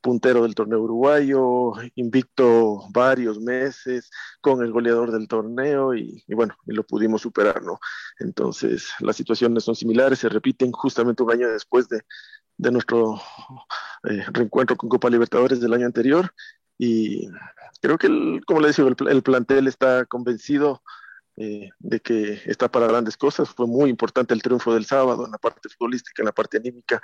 puntero 0.00 0.42
del 0.42 0.54
torneo 0.54 0.80
uruguayo, 0.80 1.72
invicto 1.94 2.82
varios 2.90 3.38
meses 3.38 4.10
con 4.40 4.62
el 4.62 4.72
goleador 4.72 5.12
del 5.12 5.28
torneo 5.28 5.94
y, 5.94 6.24
bueno, 6.28 6.56
y 6.66 6.72
lo 6.72 6.84
pudimos 6.84 7.20
superar, 7.22 7.62
¿no? 7.62 7.78
Entonces, 8.18 8.90
las 9.00 9.16
situaciones 9.16 9.64
son 9.64 9.76
similares, 9.76 10.18
se 10.18 10.28
repiten 10.28 10.72
justamente 10.72 11.22
un 11.22 11.32
año 11.32 11.48
después 11.50 11.88
de, 11.88 12.00
de 12.56 12.70
nuestro 12.70 13.20
eh, 14.04 14.24
reencuentro 14.32 14.76
con 14.76 14.88
Copa 14.88 15.10
Libertadores 15.10 15.60
del 15.60 15.74
año 15.74 15.86
anterior 15.86 16.32
y 16.78 17.28
creo 17.82 17.98
que, 17.98 18.40
como 18.46 18.60
le 18.60 18.68
decía, 18.68 18.86
el, 18.86 19.08
el 19.08 19.22
plantel 19.22 19.68
está 19.68 20.06
convencido 20.06 20.82
eh, 21.36 21.70
de 21.78 22.00
que 22.00 22.40
está 22.46 22.70
para 22.70 22.86
grandes 22.86 23.16
cosas. 23.16 23.48
Fue 23.48 23.66
muy 23.66 23.90
importante 23.90 24.34
el 24.34 24.42
triunfo 24.42 24.74
del 24.74 24.86
sábado 24.86 25.24
en 25.24 25.32
la 25.32 25.38
parte 25.38 25.68
futbolística, 25.68 26.22
en 26.22 26.26
la 26.26 26.32
parte 26.32 26.58
anímica 26.58 27.00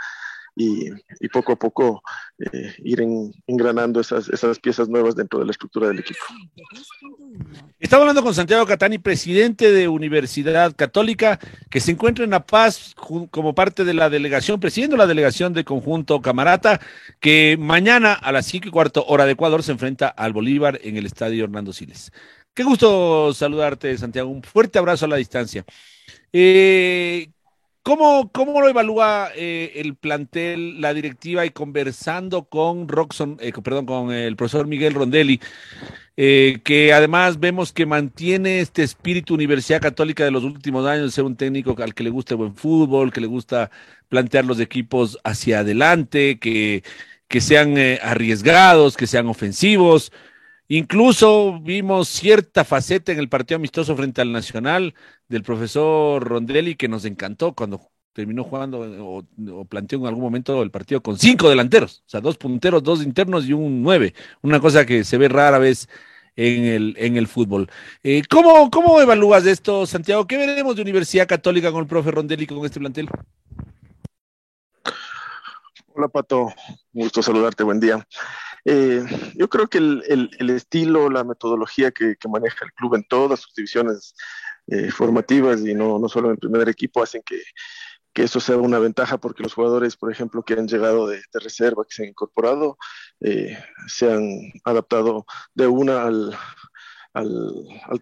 y, 0.56 0.90
poco 1.28 1.52
a 1.52 1.56
poco 1.56 2.02
eh, 2.38 2.74
ir 2.78 3.02
engranando 3.46 4.00
esas, 4.00 4.28
esas 4.30 4.58
piezas 4.58 4.88
nuevas 4.88 5.14
dentro 5.14 5.38
de 5.38 5.44
la 5.44 5.50
estructura 5.50 5.88
del 5.88 5.98
equipo. 5.98 6.20
Estamos 7.78 8.02
hablando 8.02 8.22
con 8.22 8.34
Santiago 8.34 8.64
Catani, 8.64 8.96
presidente 8.98 9.70
de 9.70 9.86
Universidad 9.86 10.74
Católica, 10.74 11.38
que 11.70 11.80
se 11.80 11.92
encuentra 11.92 12.24
en 12.24 12.30
La 12.30 12.46
Paz 12.46 12.94
como 13.30 13.54
parte 13.54 13.84
de 13.84 13.92
la 13.92 14.08
delegación, 14.08 14.58
presidiendo 14.58 14.96
la 14.96 15.06
delegación 15.06 15.52
de 15.52 15.64
conjunto 15.64 16.22
Camarata, 16.22 16.80
que 17.20 17.58
mañana 17.60 18.14
a 18.14 18.32
las 18.32 18.46
cinco 18.46 18.68
y 18.68 18.70
cuarto 18.70 19.04
hora 19.06 19.26
de 19.26 19.32
Ecuador 19.32 19.62
se 19.62 19.72
enfrenta 19.72 20.08
al 20.08 20.32
Bolívar 20.32 20.80
en 20.82 20.96
el 20.96 21.04
estadio 21.04 21.44
Hernando 21.44 21.74
Siles. 21.74 22.12
Qué 22.56 22.64
gusto 22.64 23.34
saludarte, 23.34 23.98
Santiago. 23.98 24.30
Un 24.30 24.42
fuerte 24.42 24.78
abrazo 24.78 25.04
a 25.04 25.08
la 25.08 25.16
distancia. 25.16 25.62
Eh, 26.32 27.28
¿cómo, 27.82 28.32
¿cómo, 28.32 28.62
lo 28.62 28.68
evalúa 28.70 29.28
eh, 29.36 29.72
el 29.74 29.94
plantel, 29.94 30.80
la 30.80 30.94
directiva 30.94 31.44
y 31.44 31.50
conversando 31.50 32.44
con 32.44 32.88
Roxon, 32.88 33.36
eh, 33.40 33.52
perdón, 33.62 33.84
con 33.84 34.10
el 34.10 34.36
profesor 34.36 34.66
Miguel 34.66 34.94
Rondelli, 34.94 35.38
que 36.16 36.92
además 36.94 37.38
vemos 37.40 37.74
que 37.74 37.84
mantiene 37.84 38.60
este 38.60 38.82
espíritu 38.82 39.34
Universidad 39.34 39.82
Católica 39.82 40.24
de 40.24 40.30
los 40.30 40.42
últimos 40.42 40.86
años, 40.86 41.12
ser 41.12 41.24
un 41.24 41.36
técnico 41.36 41.76
al 41.82 41.92
que 41.92 42.04
le 42.04 42.10
gusta 42.10 42.32
el 42.32 42.38
buen 42.38 42.56
fútbol, 42.56 43.12
que 43.12 43.20
le 43.20 43.26
gusta 43.26 43.70
plantear 44.08 44.46
los 44.46 44.60
equipos 44.60 45.18
hacia 45.24 45.58
adelante, 45.58 46.38
que, 46.38 46.84
que 47.28 47.42
sean 47.42 47.74
arriesgados, 48.00 48.96
que 48.96 49.06
sean 49.06 49.26
ofensivos? 49.26 50.10
Incluso 50.68 51.60
vimos 51.60 52.08
cierta 52.08 52.64
faceta 52.64 53.12
en 53.12 53.18
el 53.18 53.28
partido 53.28 53.56
amistoso 53.56 53.96
frente 53.96 54.20
al 54.20 54.32
Nacional 54.32 54.94
del 55.28 55.42
profesor 55.42 56.26
Rondelli 56.26 56.74
que 56.74 56.88
nos 56.88 57.04
encantó 57.04 57.52
cuando 57.52 57.90
terminó 58.12 58.44
jugando 58.44 58.80
o, 58.80 59.64
planteó 59.66 59.98
en 60.00 60.06
algún 60.06 60.24
momento 60.24 60.62
el 60.62 60.70
partido 60.70 61.02
con 61.02 61.18
cinco 61.18 61.50
delanteros, 61.50 62.02
o 62.06 62.08
sea, 62.08 62.20
dos 62.20 62.38
punteros, 62.38 62.82
dos 62.82 63.02
internos 63.02 63.46
y 63.46 63.52
un 63.52 63.82
nueve, 63.82 64.14
una 64.42 64.58
cosa 64.58 64.86
que 64.86 65.04
se 65.04 65.18
ve 65.18 65.28
rara 65.28 65.58
vez 65.58 65.88
en 66.34 66.64
el, 66.64 66.94
en 66.98 67.16
el 67.16 67.28
fútbol. 67.28 67.70
Eh, 68.02 68.22
¿cómo, 68.28 68.70
¿Cómo 68.70 69.00
evalúas 69.00 69.46
esto, 69.46 69.86
Santiago? 69.86 70.26
¿Qué 70.26 70.36
veremos 70.36 70.74
de 70.74 70.82
Universidad 70.82 71.28
Católica 71.28 71.70
con 71.70 71.82
el 71.82 71.86
profe 71.86 72.10
Rondelli 72.10 72.46
con 72.46 72.64
este 72.64 72.80
plantel? 72.80 73.08
Hola 75.94 76.08
Pato, 76.08 76.52
gusto 76.92 77.22
saludarte, 77.22 77.64
buen 77.64 77.80
día. 77.80 78.06
Eh, 78.68 79.04
yo 79.36 79.48
creo 79.48 79.68
que 79.68 79.78
el, 79.78 80.50
estilo, 80.50 81.08
la 81.08 81.22
metodología 81.22 81.92
que, 81.92 82.16
maneja 82.28 82.64
el 82.64 82.72
club 82.72 82.96
en 82.96 83.04
todas 83.04 83.38
sus 83.38 83.54
divisiones 83.54 84.16
eh, 84.66 84.90
formativas 84.90 85.60
y 85.60 85.72
no, 85.72 86.00
solo 86.08 86.28
en 86.28 86.32
el 86.32 86.38
primer 86.38 86.68
equipo 86.68 87.00
hacen 87.00 87.22
que, 87.24 87.40
eso 88.14 88.40
sea 88.40 88.56
una 88.56 88.78
ventaja 88.78 89.18
porque 89.18 89.42
los 89.42 89.52
jugadores, 89.52 89.94
por 89.96 90.10
ejemplo, 90.10 90.42
que 90.42 90.54
han 90.54 90.66
llegado 90.66 91.06
de, 91.06 91.22
reserva, 91.34 91.84
que 91.84 91.94
se 91.94 92.02
han 92.02 92.08
incorporado, 92.08 92.76
eh, 93.20 93.56
se 93.86 94.10
han 94.10 94.24
adaptado 94.64 95.26
de 95.54 95.66
una 95.66 96.04
al, 96.04 96.34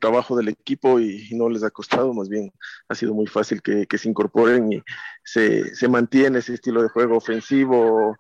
trabajo 0.00 0.36
del 0.36 0.48
equipo 0.48 0.98
y, 0.98 1.28
no 1.32 1.48
les 1.48 1.62
ha 1.62 1.70
costado, 1.70 2.14
más 2.14 2.28
bien 2.28 2.52
ha 2.88 2.94
sido 2.94 3.12
muy 3.12 3.26
fácil 3.26 3.60
que, 3.60 3.86
se 3.98 4.08
incorporen 4.08 4.72
y 4.72 4.82
se, 5.24 5.88
mantiene 5.88 6.38
ese 6.38 6.54
estilo 6.54 6.82
de 6.82 6.88
juego 6.88 7.16
ofensivo, 7.16 8.16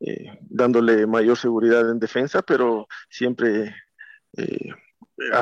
eh, 0.00 0.38
dándole 0.42 1.06
mayor 1.06 1.36
seguridad 1.36 1.90
en 1.90 1.98
defensa, 1.98 2.42
pero 2.42 2.86
siempre 3.08 3.74
eh, 4.36 4.70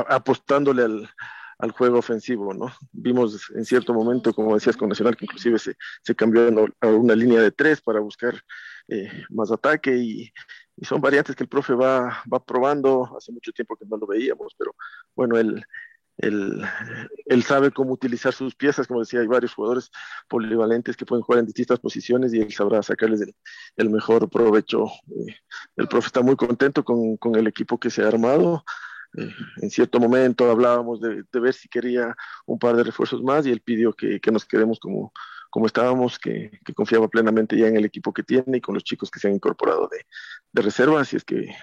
apostándole 0.08 0.84
al, 0.84 1.10
al, 1.58 1.70
juego 1.72 1.98
ofensivo, 1.98 2.54
¿no? 2.54 2.72
Vimos 2.92 3.50
en 3.56 3.64
cierto 3.64 3.92
momento, 3.92 4.32
como 4.32 4.54
decías 4.54 4.76
con 4.76 4.88
Nacional, 4.88 5.16
que 5.16 5.24
inclusive 5.24 5.58
se, 5.58 5.76
se 6.02 6.14
cambió 6.14 6.48
a 6.80 6.86
una 6.88 7.16
línea 7.16 7.40
de 7.40 7.50
tres 7.50 7.80
para 7.80 8.00
buscar 8.00 8.40
eh, 8.88 9.10
más 9.30 9.50
ataque 9.50 9.96
y, 9.96 10.32
y, 10.76 10.84
son 10.84 11.00
variantes 11.00 11.34
que 11.34 11.44
el 11.44 11.48
profe 11.48 11.74
va, 11.74 12.22
va 12.32 12.44
probando, 12.44 13.16
hace 13.16 13.32
mucho 13.32 13.52
tiempo 13.52 13.76
que 13.76 13.86
no 13.86 13.96
lo 13.96 14.06
veíamos, 14.06 14.54
pero 14.56 14.74
bueno, 15.16 15.36
él 15.36 15.64
él, 16.18 17.42
sabe 17.44 17.72
cómo 17.72 17.92
utilizar 17.92 18.32
sus 18.32 18.54
piezas, 18.54 18.86
como 18.86 19.00
decía, 19.00 19.20
hay 19.20 19.26
varios 19.26 19.54
jugadores 19.54 19.90
polivalentes 20.28 20.96
que 20.96 21.04
pueden 21.04 21.22
jugar 21.22 21.40
en 21.40 21.46
distintas 21.46 21.80
posiciones 21.80 22.32
y 22.32 22.40
él 22.40 22.52
sabrá 22.52 22.82
sacarles 22.82 23.20
el, 23.76 23.90
mejor 23.90 24.30
provecho. 24.30 24.86
Eh, 25.10 25.34
el 25.76 25.88
profe 25.88 26.06
está 26.06 26.22
muy 26.22 26.36
contento 26.36 26.84
con, 26.84 27.18
el 27.34 27.46
equipo 27.46 27.78
que 27.78 27.90
se 27.90 28.02
ha 28.02 28.08
armado. 28.08 28.64
Eh, 29.16 29.28
en 29.62 29.70
cierto 29.70 29.98
momento 29.98 30.50
hablábamos 30.50 31.00
de, 31.00 31.24
ver 31.32 31.54
si 31.54 31.68
quería 31.68 32.16
un 32.46 32.58
par 32.58 32.76
de 32.76 32.84
refuerzos 32.84 33.22
más 33.22 33.46
y 33.46 33.50
él 33.50 33.60
pidió 33.60 33.92
que, 33.92 34.20
nos 34.32 34.44
quedemos 34.44 34.78
como, 34.78 35.12
estábamos, 35.66 36.18
que, 36.18 36.60
confiaba 36.76 37.08
plenamente 37.08 37.56
ya 37.56 37.66
en 37.66 37.76
el 37.76 37.84
equipo 37.84 38.12
que 38.12 38.22
tiene 38.22 38.58
y 38.58 38.60
con 38.60 38.74
los 38.74 38.84
chicos 38.84 39.10
que 39.10 39.18
se 39.18 39.28
han 39.28 39.34
incorporado 39.34 39.88
de, 39.90 40.06
de 40.52 40.62
reserva, 40.62 41.00
así 41.00 41.16
es 41.16 41.24
que 41.24 41.54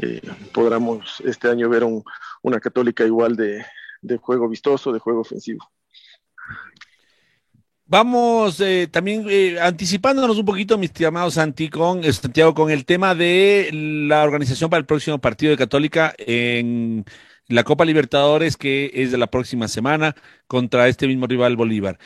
eh, 0.00 0.22
podamos 0.52 1.20
este 1.24 1.48
año 1.48 1.68
ver 1.68 1.84
un, 1.84 2.04
una 2.42 2.60
católica 2.60 3.04
igual 3.04 3.36
de, 3.36 3.64
de 4.02 4.16
juego 4.18 4.48
vistoso, 4.48 4.92
de 4.92 4.98
juego 4.98 5.20
ofensivo. 5.20 5.70
Vamos 7.90 8.60
eh, 8.60 8.86
también 8.90 9.24
eh, 9.30 9.58
anticipándonos 9.58 10.36
un 10.36 10.44
poquito, 10.44 10.76
mis 10.76 10.90
estimados 10.90 11.34
Santi, 11.34 11.70
con, 11.70 12.04
eh, 12.04 12.12
Santiago, 12.12 12.54
con 12.54 12.70
el 12.70 12.84
tema 12.84 13.14
de 13.14 13.70
la 13.72 14.24
organización 14.24 14.68
para 14.68 14.80
el 14.80 14.84
próximo 14.84 15.18
partido 15.18 15.52
de 15.52 15.56
Católica 15.56 16.14
en 16.18 17.06
la 17.46 17.64
Copa 17.64 17.86
Libertadores, 17.86 18.58
que 18.58 18.90
es 18.92 19.10
de 19.10 19.16
la 19.16 19.28
próxima 19.28 19.68
semana, 19.68 20.14
contra 20.46 20.86
este 20.88 21.06
mismo 21.06 21.26
rival 21.26 21.56
Bolívar. 21.56 21.98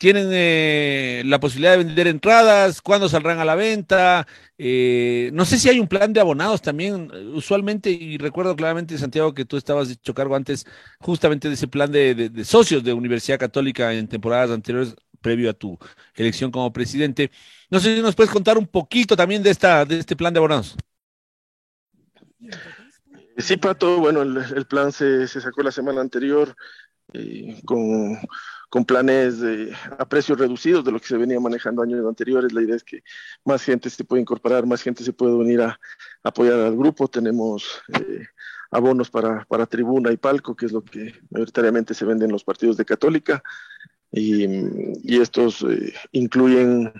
Eh, 0.00 0.06
tienen 0.12 0.28
eh, 0.32 1.22
la 1.26 1.38
posibilidad 1.40 1.72
de 1.72 1.84
vender 1.84 2.06
entradas, 2.06 2.80
cuándo 2.80 3.08
saldrán 3.08 3.38
a 3.38 3.44
la 3.44 3.54
venta. 3.54 4.26
Eh, 4.56 5.30
no 5.34 5.44
sé 5.44 5.58
si 5.58 5.68
hay 5.68 5.78
un 5.78 5.88
plan 5.88 6.12
de 6.12 6.20
abonados 6.20 6.62
también. 6.62 7.10
Usualmente, 7.34 7.90
y 7.90 8.16
recuerdo 8.18 8.56
claramente, 8.56 8.96
Santiago, 8.96 9.34
que 9.34 9.44
tú 9.44 9.56
estabas 9.56 9.90
hecho 9.90 10.14
cargo 10.14 10.34
antes 10.36 10.66
justamente 11.00 11.48
de 11.48 11.54
ese 11.54 11.68
plan 11.68 11.92
de, 11.92 12.14
de, 12.14 12.44
socios 12.44 12.82
de 12.82 12.94
Universidad 12.94 13.38
Católica 13.38 13.92
en 13.92 14.08
temporadas 14.08 14.50
anteriores, 14.50 14.94
previo 15.20 15.50
a 15.50 15.54
tu 15.54 15.78
elección 16.14 16.50
como 16.50 16.72
presidente. 16.72 17.30
No 17.70 17.78
sé 17.78 17.94
si 17.94 18.02
nos 18.02 18.14
puedes 18.14 18.32
contar 18.32 18.56
un 18.56 18.66
poquito 18.66 19.16
también 19.16 19.42
de, 19.42 19.50
esta, 19.50 19.84
de 19.84 19.98
este 19.98 20.16
plan 20.16 20.32
de 20.32 20.38
abonados. 20.38 20.76
Sí, 23.36 23.56
Pato, 23.58 23.98
bueno, 23.98 24.22
el, 24.22 24.38
el 24.38 24.66
plan 24.66 24.92
se, 24.92 25.28
se, 25.28 25.40
sacó 25.40 25.62
la 25.62 25.72
semana 25.72 26.00
anterior 26.00 26.54
eh, 27.12 27.60
con 27.64 28.18
con 28.70 28.84
planes 28.84 29.40
de, 29.40 29.74
a 29.98 30.08
precios 30.08 30.38
reducidos 30.38 30.84
de 30.84 30.92
lo 30.92 31.00
que 31.00 31.08
se 31.08 31.18
venía 31.18 31.40
manejando 31.40 31.82
años 31.82 32.06
anteriores. 32.06 32.52
La 32.52 32.62
idea 32.62 32.76
es 32.76 32.84
que 32.84 33.02
más 33.44 33.62
gente 33.62 33.90
se 33.90 34.04
puede 34.04 34.22
incorporar, 34.22 34.64
más 34.64 34.80
gente 34.80 35.02
se 35.02 35.12
puede 35.12 35.34
unir 35.34 35.60
a, 35.60 35.78
apoyar 36.22 36.60
al 36.60 36.76
grupo. 36.76 37.08
Tenemos 37.08 37.82
eh, 37.92 38.26
abonos 38.70 39.10
para, 39.10 39.44
para 39.46 39.66
tribuna 39.66 40.12
y 40.12 40.16
palco, 40.16 40.54
que 40.54 40.66
es 40.66 40.72
lo 40.72 40.82
que 40.84 41.12
mayoritariamente 41.30 41.94
se 41.94 42.04
vende 42.04 42.24
en 42.24 42.32
los 42.32 42.44
partidos 42.44 42.76
de 42.76 42.84
Católica. 42.84 43.42
Y, 44.12 44.44
y 45.02 45.20
estos 45.20 45.62
eh, 45.62 45.92
incluyen 46.12 46.92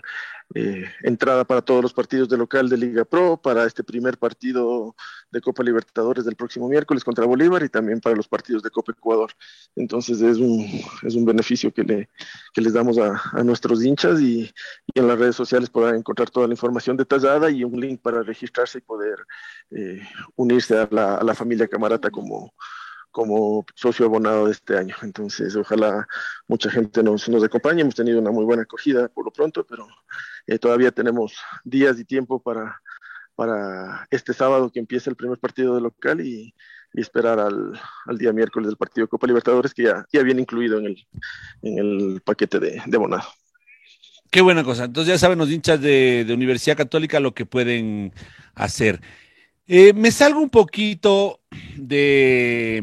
eh, 0.53 0.85
entrada 1.03 1.45
para 1.45 1.61
todos 1.61 1.81
los 1.81 1.93
partidos 1.93 2.27
de 2.27 2.37
local 2.37 2.67
de 2.69 2.77
Liga 2.77 3.05
Pro, 3.05 3.37
para 3.41 3.65
este 3.65 3.83
primer 3.83 4.17
partido 4.17 4.95
de 5.31 5.39
Copa 5.39 5.63
Libertadores 5.63 6.25
del 6.25 6.35
próximo 6.35 6.67
miércoles 6.67 7.03
contra 7.03 7.25
Bolívar 7.25 7.63
y 7.63 7.69
también 7.69 8.01
para 8.01 8.15
los 8.15 8.27
partidos 8.27 8.61
de 8.61 8.69
Copa 8.69 8.91
Ecuador. 8.91 9.31
Entonces 9.75 10.21
es 10.21 10.37
un, 10.37 10.67
es 11.03 11.15
un 11.15 11.25
beneficio 11.25 11.73
que, 11.73 11.83
le, 11.83 12.09
que 12.53 12.61
les 12.61 12.73
damos 12.73 12.97
a, 12.97 13.21
a 13.31 13.43
nuestros 13.43 13.83
hinchas 13.83 14.19
y, 14.21 14.51
en 14.93 15.07
las 15.07 15.17
redes 15.17 15.35
sociales 15.35 15.69
podrán 15.69 15.95
encontrar 15.95 16.29
toda 16.29 16.47
la 16.47 16.53
información 16.53 16.97
detallada 16.97 17.49
y 17.49 17.63
un 17.63 17.79
link 17.79 18.01
para 18.01 18.23
registrarse 18.23 18.79
y 18.79 18.81
poder 18.81 19.19
eh, 19.71 20.01
unirse 20.35 20.77
a 20.77 20.87
la, 20.91 21.15
a 21.15 21.23
la 21.23 21.33
familia 21.33 21.67
Camarata 21.67 22.09
como, 22.09 22.53
como 23.11 23.65
socio 23.75 24.05
abonado 24.05 24.45
de 24.45 24.53
este 24.53 24.77
año. 24.77 24.95
Entonces, 25.01 25.55
ojalá 25.55 26.07
mucha 26.47 26.69
gente 26.71 27.03
nos, 27.03 27.27
nos 27.29 27.43
acompañe. 27.43 27.81
Hemos 27.81 27.95
tenido 27.95 28.19
una 28.19 28.31
muy 28.31 28.45
buena 28.45 28.63
acogida 28.63 29.07
por 29.09 29.25
lo 29.25 29.31
pronto, 29.31 29.65
pero 29.67 29.87
eh, 30.47 30.57
todavía 30.57 30.91
tenemos 30.91 31.33
días 31.63 31.99
y 31.99 32.05
tiempo 32.05 32.41
para, 32.41 32.81
para 33.35 34.07
este 34.11 34.33
sábado 34.33 34.71
que 34.71 34.79
empieza 34.79 35.09
el 35.09 35.15
primer 35.15 35.37
partido 35.37 35.75
de 35.75 35.81
local 35.81 36.21
y 36.21 36.53
esperar 36.93 37.39
al, 37.39 37.79
al, 38.05 38.17
día 38.17 38.33
miércoles 38.33 38.67
del 38.67 38.77
partido 38.77 39.07
Copa 39.07 39.27
Libertadores 39.27 39.73
que 39.73 39.83
ya, 39.83 40.05
ya 40.11 40.23
viene 40.23 40.41
incluido 40.41 40.79
en 40.79 40.87
el, 40.87 41.07
en 41.61 41.77
el 41.77 42.21
paquete 42.21 42.59
de, 42.59 42.81
de 42.85 42.97
abonado. 42.97 43.23
Qué 44.29 44.41
buena 44.41 44.63
cosa. 44.63 44.85
Entonces 44.85 45.13
ya 45.13 45.19
saben 45.19 45.39
los 45.39 45.51
hinchas 45.51 45.81
de, 45.81 46.23
de 46.25 46.33
Universidad 46.33 46.77
Católica 46.77 47.19
lo 47.19 47.33
que 47.33 47.45
pueden 47.45 48.13
hacer. 48.55 49.01
Eh, 49.73 49.93
me 49.93 50.11
salgo 50.11 50.41
un 50.41 50.49
poquito 50.49 51.39
de, 51.77 52.81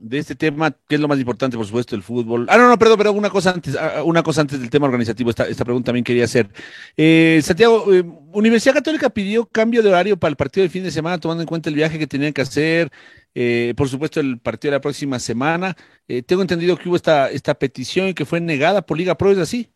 de, 0.00 0.18
este 0.18 0.34
tema, 0.34 0.72
que 0.88 0.96
es 0.96 1.00
lo 1.00 1.06
más 1.06 1.20
importante, 1.20 1.56
por 1.56 1.66
supuesto, 1.66 1.94
el 1.94 2.02
fútbol. 2.02 2.46
Ah, 2.50 2.58
no, 2.58 2.68
no, 2.68 2.76
perdón, 2.76 2.98
pero 2.98 3.12
una 3.12 3.30
cosa 3.30 3.50
antes, 3.50 3.76
ah, 3.76 4.02
una 4.02 4.24
cosa 4.24 4.40
antes 4.40 4.58
del 4.58 4.68
tema 4.68 4.86
organizativo, 4.86 5.30
esta, 5.30 5.46
esta 5.46 5.64
pregunta 5.64 5.86
también 5.86 6.02
quería 6.02 6.24
hacer. 6.24 6.50
Eh, 6.96 7.38
Santiago, 7.44 7.94
eh, 7.94 8.04
Universidad 8.32 8.74
Católica 8.74 9.08
pidió 9.08 9.46
cambio 9.46 9.84
de 9.84 9.90
horario 9.90 10.16
para 10.16 10.30
el 10.30 10.36
partido 10.36 10.64
de 10.64 10.68
fin 10.68 10.82
de 10.82 10.90
semana, 10.90 11.20
tomando 11.20 11.44
en 11.44 11.46
cuenta 11.46 11.68
el 11.68 11.76
viaje 11.76 11.96
que 11.96 12.08
tenían 12.08 12.32
que 12.32 12.42
hacer, 12.42 12.90
eh, 13.32 13.74
por 13.76 13.88
supuesto, 13.88 14.18
el 14.18 14.40
partido 14.40 14.72
de 14.72 14.78
la 14.78 14.80
próxima 14.80 15.20
semana. 15.20 15.76
Eh, 16.08 16.22
tengo 16.22 16.42
entendido 16.42 16.76
que 16.76 16.88
hubo 16.88 16.96
esta, 16.96 17.30
esta 17.30 17.54
petición 17.54 18.08
y 18.08 18.14
que 18.14 18.24
fue 18.24 18.40
negada 18.40 18.82
por 18.82 18.98
Liga 18.98 19.16
Pro, 19.16 19.30
¿es 19.30 19.38
así? 19.38 19.70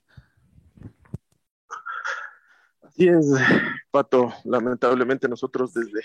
Así 3.09 3.09
Pato. 3.91 4.33
Lamentablemente 4.45 5.29
nosotros 5.29 5.73
desde, 5.75 6.01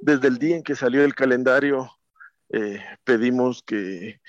desde 0.00 0.28
el 0.28 0.38
día 0.38 0.56
en 0.56 0.62
que 0.62 0.74
salió 0.74 1.04
el 1.04 1.14
calendario 1.14 1.90
eh, 2.50 2.80
pedimos 3.04 3.62
que, 3.62 4.20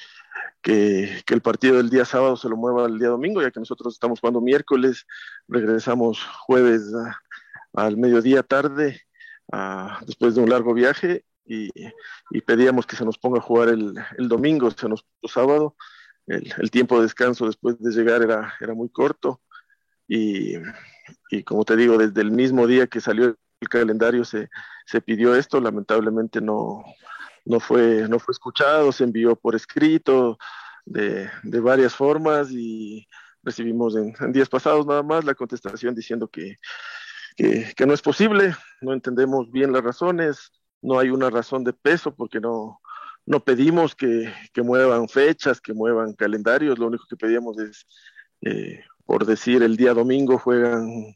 que, 0.61 1.23
el 1.27 1.41
partido 1.41 1.77
del 1.77 1.89
día 1.89 2.05
sábado 2.05 2.37
se 2.37 2.49
lo 2.49 2.55
mueva 2.55 2.85
al 2.85 2.99
día 2.99 3.09
domingo, 3.09 3.41
ya 3.41 3.51
que 3.51 3.59
nosotros 3.59 3.93
estamos 3.93 4.19
jugando 4.19 4.41
miércoles, 4.41 5.05
regresamos 5.47 6.23
jueves 6.45 6.83
a, 6.93 7.19
al 7.73 7.97
mediodía 7.97 8.43
tarde, 8.43 9.01
a, 9.51 9.99
después 10.05 10.35
de 10.35 10.41
un 10.41 10.49
largo 10.49 10.73
viaje, 10.73 11.25
y, 11.45 11.69
y, 12.31 12.41
pedíamos 12.41 12.85
que 12.85 12.95
se 12.95 13.03
nos 13.03 13.17
ponga 13.17 13.39
a 13.39 13.43
jugar 13.43 13.67
el, 13.67 13.93
el 14.17 14.29
domingo, 14.29 14.71
se 14.71 14.87
nos 14.87 15.03
puso 15.19 15.33
sábado, 15.41 15.75
el, 16.27 16.53
el, 16.57 16.71
tiempo 16.71 16.95
de 16.95 17.03
descanso 17.03 17.45
después 17.45 17.77
de 17.79 17.91
llegar 17.91 18.21
era, 18.21 18.53
era 18.61 18.73
muy 18.73 18.87
corto, 18.87 19.41
y 20.07 21.43
como 21.45 21.65
te 21.65 21.75
digo, 21.75 21.97
desde 21.97 22.21
el 22.21 22.31
mismo 22.31 22.67
día 22.67 22.87
que 22.87 23.01
salió 23.01 23.35
el 23.63 23.69
calendario 23.69 24.25
se, 24.25 24.49
se 24.85 25.01
pidió 25.01 25.35
esto, 25.35 25.59
lamentablemente 25.59 26.41
no, 26.41 26.83
no, 27.45 27.59
fue, 27.59 28.07
no 28.09 28.19
fue 28.19 28.33
escuchado, 28.33 28.91
se 28.91 29.03
envió 29.03 29.35
por 29.35 29.55
escrito 29.55 30.37
de, 30.85 31.29
de 31.43 31.59
varias 31.59 31.95
formas 31.95 32.51
y 32.51 33.07
recibimos 33.41 33.95
en, 33.95 34.13
en, 34.19 34.31
días 34.31 34.49
pasados 34.49 34.85
nada 34.85 35.03
más 35.03 35.23
la 35.25 35.35
contestación 35.35 35.95
diciendo 35.95 36.27
que, 36.27 36.57
que, 37.35 37.73
que, 37.75 37.85
no 37.85 37.93
es 37.93 38.01
posible, 38.01 38.55
no 38.81 38.93
entendemos 38.93 39.51
bien 39.51 39.71
las 39.73 39.83
razones, 39.83 40.51
no 40.81 40.99
hay 40.99 41.09
una 41.09 41.29
razón 41.29 41.63
de 41.63 41.73
peso 41.73 42.13
porque 42.15 42.39
no, 42.39 42.81
no 43.25 43.43
pedimos 43.43 43.95
que, 43.95 44.33
que 44.53 44.61
muevan 44.61 45.07
fechas, 45.07 45.61
que 45.61 45.73
muevan 45.73 46.13
calendarios, 46.13 46.77
lo 46.77 46.87
único 46.87 47.05
que 47.09 47.17
pedíamos 47.17 47.57
es 47.59 47.85
eh, 48.41 48.83
por 49.05 49.25
decir, 49.25 49.63
el 49.63 49.77
día 49.77 49.93
domingo 49.93 50.37
juegan 50.37 51.15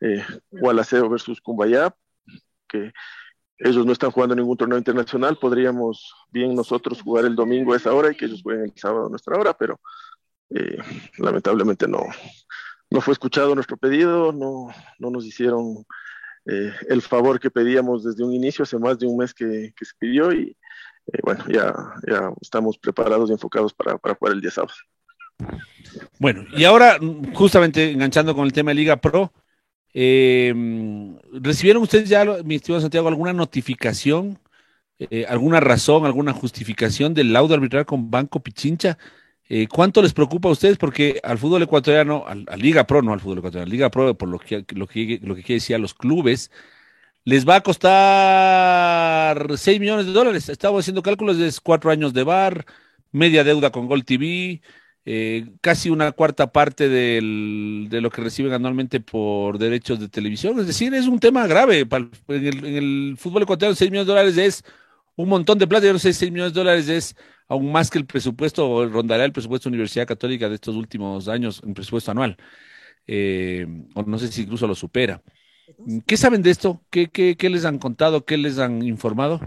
eh, 0.00 0.24
Gualaceo 0.50 1.08
versus 1.08 1.40
Cumbayá, 1.40 1.94
que 2.68 2.92
ellos 3.58 3.86
no 3.86 3.92
están 3.92 4.10
jugando 4.10 4.34
ningún 4.34 4.56
torneo 4.56 4.78
internacional, 4.78 5.38
podríamos 5.38 6.14
bien 6.30 6.54
nosotros 6.54 7.00
jugar 7.02 7.24
el 7.24 7.34
domingo 7.34 7.72
a 7.72 7.76
esa 7.76 7.92
hora 7.94 8.12
y 8.12 8.16
que 8.16 8.26
ellos 8.26 8.42
jueguen 8.42 8.64
el 8.66 8.72
sábado 8.76 9.06
a 9.06 9.10
nuestra 9.10 9.36
hora, 9.38 9.54
pero 9.54 9.80
eh, 10.50 10.78
lamentablemente 11.18 11.88
no, 11.88 12.04
no 12.90 13.00
fue 13.00 13.12
escuchado 13.12 13.54
nuestro 13.54 13.76
pedido, 13.76 14.32
no, 14.32 14.68
no 14.98 15.10
nos 15.10 15.24
hicieron 15.24 15.84
eh, 16.44 16.72
el 16.88 17.02
favor 17.02 17.40
que 17.40 17.50
pedíamos 17.50 18.04
desde 18.04 18.24
un 18.24 18.32
inicio, 18.32 18.62
hace 18.62 18.78
más 18.78 18.98
de 18.98 19.06
un 19.06 19.16
mes 19.16 19.34
que, 19.34 19.72
se 19.76 19.94
pidió 19.98 20.32
y 20.32 20.56
eh, 21.12 21.18
bueno, 21.22 21.44
ya, 21.48 21.74
ya 22.06 22.32
estamos 22.40 22.78
preparados 22.78 23.30
y 23.30 23.32
enfocados 23.32 23.72
para, 23.72 23.96
para 23.98 24.14
jugar 24.14 24.34
el 24.34 24.40
día 24.40 24.50
sábado. 24.50 24.74
Bueno, 26.18 26.44
y 26.56 26.64
ahora, 26.64 26.98
justamente 27.34 27.90
enganchando 27.90 28.34
con 28.34 28.46
el 28.46 28.52
tema 28.52 28.70
de 28.70 28.76
Liga 28.76 28.96
Pro, 28.96 29.32
eh, 29.92 30.52
¿recibieron 31.32 31.82
ustedes 31.82 32.08
ya, 32.08 32.24
mi 32.44 32.56
estimado 32.56 32.80
Santiago, 32.82 33.08
alguna 33.08 33.32
notificación, 33.32 34.38
eh, 34.98 35.26
alguna 35.28 35.60
razón, 35.60 36.06
alguna 36.06 36.32
justificación 36.32 37.14
del 37.14 37.32
laudo 37.32 37.54
arbitral 37.54 37.86
con 37.86 38.10
Banco 38.10 38.40
Pichincha? 38.40 38.98
Eh, 39.48 39.68
¿Cuánto 39.68 40.02
les 40.02 40.12
preocupa 40.12 40.48
a 40.48 40.52
ustedes? 40.52 40.76
Porque 40.78 41.20
al 41.22 41.38
fútbol 41.38 41.62
ecuatoriano, 41.62 42.24
al, 42.26 42.44
a 42.48 42.56
Liga 42.56 42.86
Pro, 42.86 43.02
no 43.02 43.12
al 43.12 43.20
fútbol 43.20 43.38
ecuatoriano, 43.38 43.70
Liga 43.70 43.90
Pro, 43.90 44.16
por 44.16 44.28
lo 44.28 44.38
que, 44.38 44.64
lo 44.74 44.86
que, 44.86 45.20
lo 45.22 45.34
que 45.34 45.42
quiere 45.42 45.56
decir 45.60 45.76
a 45.76 45.78
los 45.78 45.94
clubes, 45.94 46.50
les 47.24 47.48
va 47.48 47.56
a 47.56 47.60
costar 47.62 49.56
6 49.56 49.80
millones 49.80 50.06
de 50.06 50.12
dólares. 50.12 50.48
Estamos 50.48 50.80
haciendo 50.84 51.02
cálculos 51.02 51.38
de 51.38 51.52
cuatro 51.62 51.90
años 51.90 52.12
de 52.14 52.24
bar, 52.24 52.66
media 53.12 53.44
deuda 53.44 53.70
con 53.70 53.86
Gol 53.86 54.04
TV, 54.04 54.62
eh, 55.08 55.52
casi 55.60 55.88
una 55.88 56.10
cuarta 56.10 56.50
parte 56.50 56.88
de 56.88 57.20
lo 57.22 58.10
que 58.10 58.22
reciben 58.22 58.52
anualmente 58.52 58.98
por 58.98 59.56
derechos 59.56 60.00
de 60.00 60.08
televisión. 60.08 60.58
Es 60.58 60.66
decir, 60.66 60.92
es 60.94 61.06
un 61.06 61.20
tema 61.20 61.46
grave. 61.46 61.86
Para, 61.86 62.08
en, 62.26 62.46
el, 62.46 62.64
en, 62.64 62.74
el, 62.74 63.16
fútbol 63.16 63.44
ecuatoriano, 63.44 63.76
6 63.76 63.88
millones 63.88 64.08
de 64.08 64.12
dólares 64.12 64.36
es 64.36 64.64
un 65.14 65.28
montón 65.28 65.58
de 65.58 65.68
plata. 65.68 65.86
Yo 65.86 65.92
no 65.92 66.00
sé 66.00 66.12
si 66.12 66.18
6 66.20 66.32
millones 66.32 66.54
de 66.54 66.60
dólares 66.60 66.88
es 66.88 67.16
aún 67.46 67.70
más 67.70 67.88
que 67.88 67.98
el 67.98 68.06
presupuesto, 68.06 68.68
o 68.68 68.86
rondará 68.86 69.24
el 69.24 69.32
presupuesto 69.32 69.68
de 69.68 69.74
la 69.74 69.76
Universidad 69.76 70.08
Católica 70.08 70.48
de 70.48 70.56
estos 70.56 70.74
últimos 70.74 71.28
años, 71.28 71.62
en 71.64 71.74
presupuesto 71.74 72.10
anual. 72.10 72.36
Eh, 73.06 73.64
o 73.94 74.02
no 74.02 74.18
sé 74.18 74.26
si 74.26 74.42
incluso 74.42 74.66
lo 74.66 74.74
supera. 74.74 75.22
¿Qué 76.04 76.16
saben 76.16 76.42
de 76.42 76.50
esto? 76.50 76.82
¿Qué, 76.90 77.06
qué, 77.08 77.36
qué 77.36 77.48
les 77.48 77.64
han 77.64 77.78
contado? 77.78 78.24
¿Qué 78.24 78.36
les 78.36 78.58
han 78.58 78.82
informado? 78.82 79.40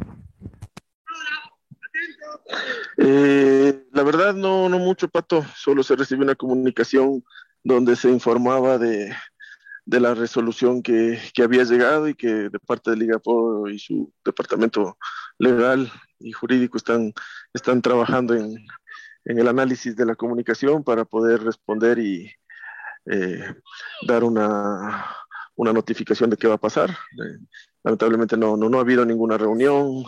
Eh, 3.02 3.86
la 3.94 4.04
verdad 4.04 4.34
no, 4.34 4.68
no 4.68 4.78
mucho, 4.78 5.08
Pato, 5.08 5.46
solo 5.56 5.84
se 5.84 5.96
recibió 5.96 6.26
una 6.26 6.36
comunicación 6.36 7.24
donde 7.64 7.96
se 7.96 8.10
informaba 8.10 8.78
de, 8.78 9.16
de 9.86 10.00
la 10.02 10.14
resolución 10.14 10.84
que, 10.84 11.18
que, 11.34 11.44
había 11.44 11.64
llegado 11.64 12.10
y 12.10 12.14
que 12.14 12.28
de 12.28 12.60
parte 12.60 12.92
de 12.92 12.98
Liga 12.98 13.22
y 13.72 13.80
su 13.80 14.12
departamento 14.26 14.98
legal 15.38 15.90
y 16.20 16.34
jurídico 16.34 16.78
están, 16.78 17.14
están 17.54 17.82
trabajando 17.82 18.36
en, 18.36 18.58
en 19.24 19.40
el 19.40 19.48
análisis 19.48 19.96
de 19.96 20.06
la 20.06 20.16
comunicación 20.16 20.84
para 20.84 21.06
poder 21.06 21.42
responder 21.42 22.00
y 22.00 22.30
eh, 23.06 23.56
dar 24.06 24.26
una, 24.26 25.06
una 25.56 25.72
notificación 25.72 26.30
de 26.30 26.36
qué 26.38 26.50
va 26.50 26.56
a 26.56 26.60
pasar. 26.60 26.90
Eh, 26.90 27.38
lamentablemente 27.84 28.36
no, 28.36 28.58
no, 28.58 28.68
no 28.68 28.78
ha 28.78 28.82
habido 28.82 29.06
ninguna 29.06 29.38
reunión, 29.38 30.04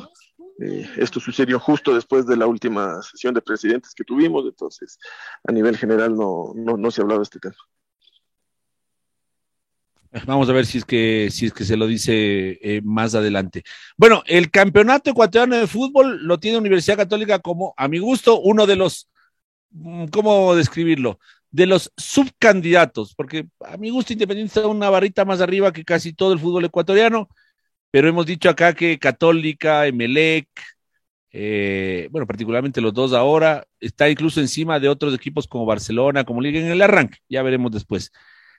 eh, 0.62 0.90
esto 0.98 1.20
sucedió 1.20 1.60
justo 1.60 1.94
después 1.94 2.26
de 2.28 2.38
la 2.38 2.46
última 2.46 3.02
sesión 3.02 3.34
de 3.34 3.42
presidentes 3.42 3.94
que 3.96 4.04
tuvimos, 4.04 4.46
entonces 4.46 5.00
a 5.48 5.52
nivel 5.52 5.78
general 5.78 6.16
no, 6.16 6.54
no, 6.56 6.78
no 6.78 6.92
se 6.92 7.02
ha 7.02 7.04
hablado 7.04 7.22
de 7.22 7.24
este 7.24 7.40
tema. 7.40 7.56
Vamos 10.26 10.50
a 10.50 10.54
ver 10.54 10.66
si 10.66 10.78
es 10.78 10.86
que, 10.86 11.30
si 11.32 11.46
es 11.46 11.54
que 11.54 11.64
se 11.64 11.78
lo 11.78 11.88
dice 11.88 12.60
eh, 12.62 12.82
más 12.84 13.16
adelante. 13.16 13.64
Bueno, 13.96 14.24
el 14.28 14.52
campeonato 14.52 15.10
ecuatoriano 15.10 15.56
de 15.56 15.68
fútbol 15.68 16.26
lo 16.26 16.38
tiene 16.38 16.58
Universidad 16.58 16.98
Católica 16.98 17.40
como, 17.40 17.74
a 17.78 17.88
mi 17.88 18.00
gusto, 18.00 18.40
uno 18.42 18.68
de 18.68 18.76
los, 18.76 19.10
mm, 19.72 20.08
¿cómo 20.08 20.54
describirlo? 20.54 21.18
De 21.50 21.66
los 21.66 21.94
subcandidatos, 21.96 23.16
porque 23.16 23.48
a 23.62 23.78
mi 23.78 23.90
gusto 23.90 24.12
Independiente 24.12 24.60
está 24.60 24.68
una 24.68 24.90
barrita 24.90 25.24
más 25.24 25.40
arriba 25.40 25.72
que 25.72 25.86
casi 25.86 26.12
todo 26.12 26.34
el 26.34 26.40
fútbol 26.40 26.66
ecuatoriano 26.66 27.30
pero 27.92 28.08
hemos 28.08 28.26
dicho 28.26 28.50
acá 28.50 28.74
que 28.74 28.98
Católica, 28.98 29.86
Emelec, 29.86 30.48
eh, 31.34 32.08
bueno, 32.12 32.26
particularmente 32.28 32.82
los 32.82 32.94
dos 32.94 33.14
ahora, 33.14 33.66
está 33.80 34.10
incluso 34.10 34.40
encima 34.40 34.80
de 34.80 34.90
otros 34.90 35.14
equipos 35.14 35.48
como 35.48 35.66
Barcelona, 35.66 36.24
como 36.24 36.42
Liga 36.42 36.60
en 36.60 36.68
el 36.68 36.82
arranque, 36.82 37.20
ya 37.30 37.44
veremos 37.44 37.72
después. 37.72 38.12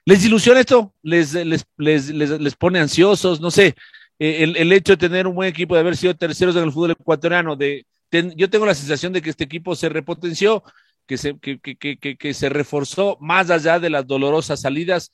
¿Les 0.05 0.23
ilusiona 0.25 0.59
esto? 0.59 0.93
¿Les, 1.01 1.33
les, 1.33 1.65
les, 1.77 2.09
les 2.09 2.55
pone 2.55 2.79
ansiosos? 2.79 3.41
No 3.41 3.51
sé, 3.51 3.75
eh, 4.19 4.43
el, 4.43 4.57
el, 4.57 4.71
hecho 4.73 4.93
de 4.93 4.97
tener 4.97 5.27
un 5.27 5.35
buen 5.35 5.49
equipo, 5.49 5.75
de 5.75 5.81
haber 5.81 5.97
sido 5.97 6.15
terceros 6.15 6.55
en 6.55 6.63
el 6.63 6.71
fútbol 6.71 6.91
ecuatoriano, 6.91 7.55
de, 7.55 7.85
ten, 8.09 8.33
yo 8.35 8.49
tengo 8.49 8.65
la 8.65 8.75
sensación 8.75 9.13
de 9.13 9.21
que 9.21 9.29
este 9.29 9.45
equipo 9.45 9.75
se 9.75 9.89
repotenció, 9.89 10.63
que 11.07 11.17
se, 11.17 11.37
que, 11.39 11.59
que, 11.59 11.75
que, 11.77 12.17
que 12.17 12.33
se 12.33 12.49
reforzó 12.49 13.17
más 13.19 13.49
allá 13.49 13.79
de 13.79 13.89
las 13.89 14.05
dolorosas 14.07 14.61
salidas 14.61 15.11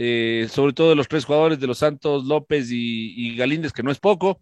eh, 0.00 0.46
sobre 0.48 0.72
todo 0.74 0.90
de 0.90 0.94
los 0.94 1.08
tres 1.08 1.24
jugadores 1.24 1.58
de 1.58 1.66
los 1.66 1.78
Santos, 1.78 2.24
López 2.24 2.68
y, 2.70 3.36
Galíndez, 3.36 3.72
que 3.72 3.82
no 3.82 3.90
es 3.90 3.98
poco, 3.98 4.38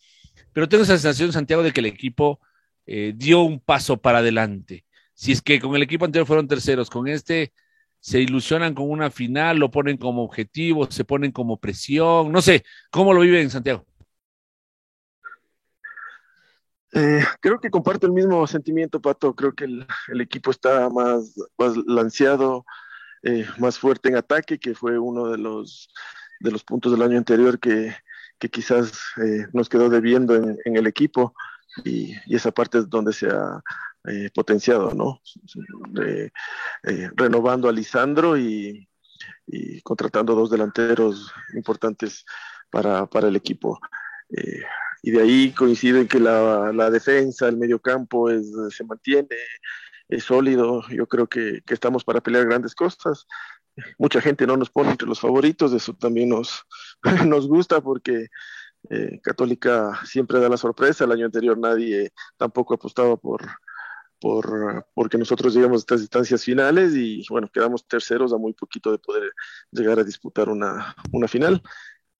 pero 0.52 0.68
tengo 0.68 0.84
esa 0.84 0.98
sensación, 0.98 1.32
Santiago, 1.32 1.62
de 1.62 1.72
que 1.72 1.80
el 1.80 1.86
equipo 1.86 2.40
eh, 2.84 3.14
dio 3.16 3.40
un 3.40 3.58
paso 3.60 3.96
para 3.96 4.18
adelante. 4.18 4.84
Si 5.14 5.32
es 5.32 5.40
que 5.40 5.58
con 5.58 5.74
el 5.74 5.82
equipo 5.82 6.04
anterior 6.04 6.26
fueron 6.26 6.46
terceros, 6.46 6.90
con 6.90 7.08
este 7.08 7.54
se 8.00 8.20
ilusionan 8.20 8.74
con 8.74 8.90
una 8.90 9.10
final, 9.10 9.56
lo 9.56 9.70
ponen 9.70 9.96
como 9.96 10.22
objetivo, 10.24 10.90
se 10.90 11.06
ponen 11.06 11.32
como 11.32 11.58
presión, 11.58 12.30
no 12.30 12.42
sé, 12.42 12.62
¿cómo 12.90 13.14
lo 13.14 13.22
viven, 13.22 13.48
Santiago? 13.48 13.86
Eh, 16.92 17.24
creo 17.40 17.58
que 17.60 17.70
comparto 17.70 18.06
el 18.06 18.12
mismo 18.12 18.46
sentimiento, 18.46 19.00
Pato. 19.00 19.34
Creo 19.34 19.54
que 19.54 19.64
el, 19.64 19.86
el 20.08 20.20
equipo 20.20 20.50
está 20.50 20.90
más, 20.90 21.34
más 21.56 21.76
lanceado, 21.86 22.66
eh, 23.26 23.44
más 23.58 23.76
fuerte 23.78 24.08
en 24.08 24.16
ataque, 24.16 24.58
que 24.58 24.74
fue 24.74 24.98
uno 24.98 25.28
de 25.28 25.38
los, 25.38 25.88
de 26.38 26.52
los 26.52 26.62
puntos 26.62 26.92
del 26.92 27.02
año 27.02 27.18
anterior 27.18 27.58
que, 27.58 27.92
que 28.38 28.48
quizás 28.48 28.92
eh, 29.16 29.46
nos 29.52 29.68
quedó 29.68 29.88
debiendo 29.88 30.36
en, 30.36 30.56
en, 30.64 30.76
el 30.76 30.86
equipo. 30.86 31.34
y, 31.84 32.14
esa 32.32 32.52
parte 32.52 32.78
es 32.78 32.88
donde 32.88 33.12
se 33.12 33.26
ha 33.26 33.60
eh, 34.08 34.30
potenciado, 34.32 34.94
¿no? 34.94 35.20
Eh, 36.00 36.30
renovando 37.16 37.68
a 37.68 37.72
Lisandro 37.72 38.38
y, 38.38 38.88
contratando 39.82 40.34
dos 40.34 40.50
delanteros 40.50 41.32
importantes 41.54 42.24
para, 42.70 43.06
para 43.06 43.28
el 43.28 43.36
equipo. 43.36 43.80
y 45.02 45.10
de 45.10 45.22
ahí 45.22 45.52
coincide 45.52 46.06
que 46.06 46.20
la, 46.20 46.72
la 46.72 46.90
defensa, 46.90 47.48
el 47.48 47.56
mediocampo 47.56 48.30
es, 48.30 48.52
se 48.70 48.84
mantiene, 48.84 49.36
es 50.08 50.24
sólido. 50.24 50.82
Yo 50.88 51.06
creo 51.06 51.28
que, 51.28 51.62
que 51.66 51.74
estamos 51.74 52.04
para 52.04 52.20
pelear 52.20 52.46
grandes 52.46 52.74
cosas 52.74 53.26
mucha 53.98 54.20
gente 54.20 54.46
no 54.46 54.56
nos 54.56 54.70
pone 54.70 54.90
entre 54.90 55.08
los 55.08 55.20
favoritos, 55.20 55.72
eso 55.72 55.94
también 55.94 56.30
nos, 56.30 56.64
nos 57.26 57.46
gusta 57.48 57.80
porque 57.80 58.28
eh, 58.90 59.20
Católica 59.22 60.00
siempre 60.04 60.40
da 60.40 60.48
la 60.48 60.56
sorpresa. 60.56 61.04
El 61.04 61.12
año 61.12 61.26
anterior 61.26 61.58
nadie 61.58 62.12
tampoco 62.36 62.74
apostaba 62.74 63.16
por, 63.16 63.42
por 64.20 64.86
porque 64.94 65.18
nosotros 65.18 65.54
llegamos 65.54 65.78
a 65.78 65.82
estas 65.82 66.00
distancias 66.00 66.44
finales 66.44 66.94
y 66.94 67.24
bueno, 67.28 67.50
quedamos 67.52 67.86
terceros 67.86 68.32
a 68.32 68.38
muy 68.38 68.52
poquito 68.52 68.92
de 68.92 68.98
poder 68.98 69.32
llegar 69.70 69.98
a 69.98 70.04
disputar 70.04 70.48
una, 70.48 70.94
una 71.12 71.28
final. 71.28 71.62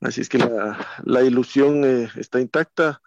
Así 0.01 0.21
es 0.21 0.29
que 0.29 0.39
la, 0.39 0.79
la 1.05 1.23
ilusión 1.23 1.85
eh, 1.85 2.11
está 2.17 2.41
intacta 2.41 3.01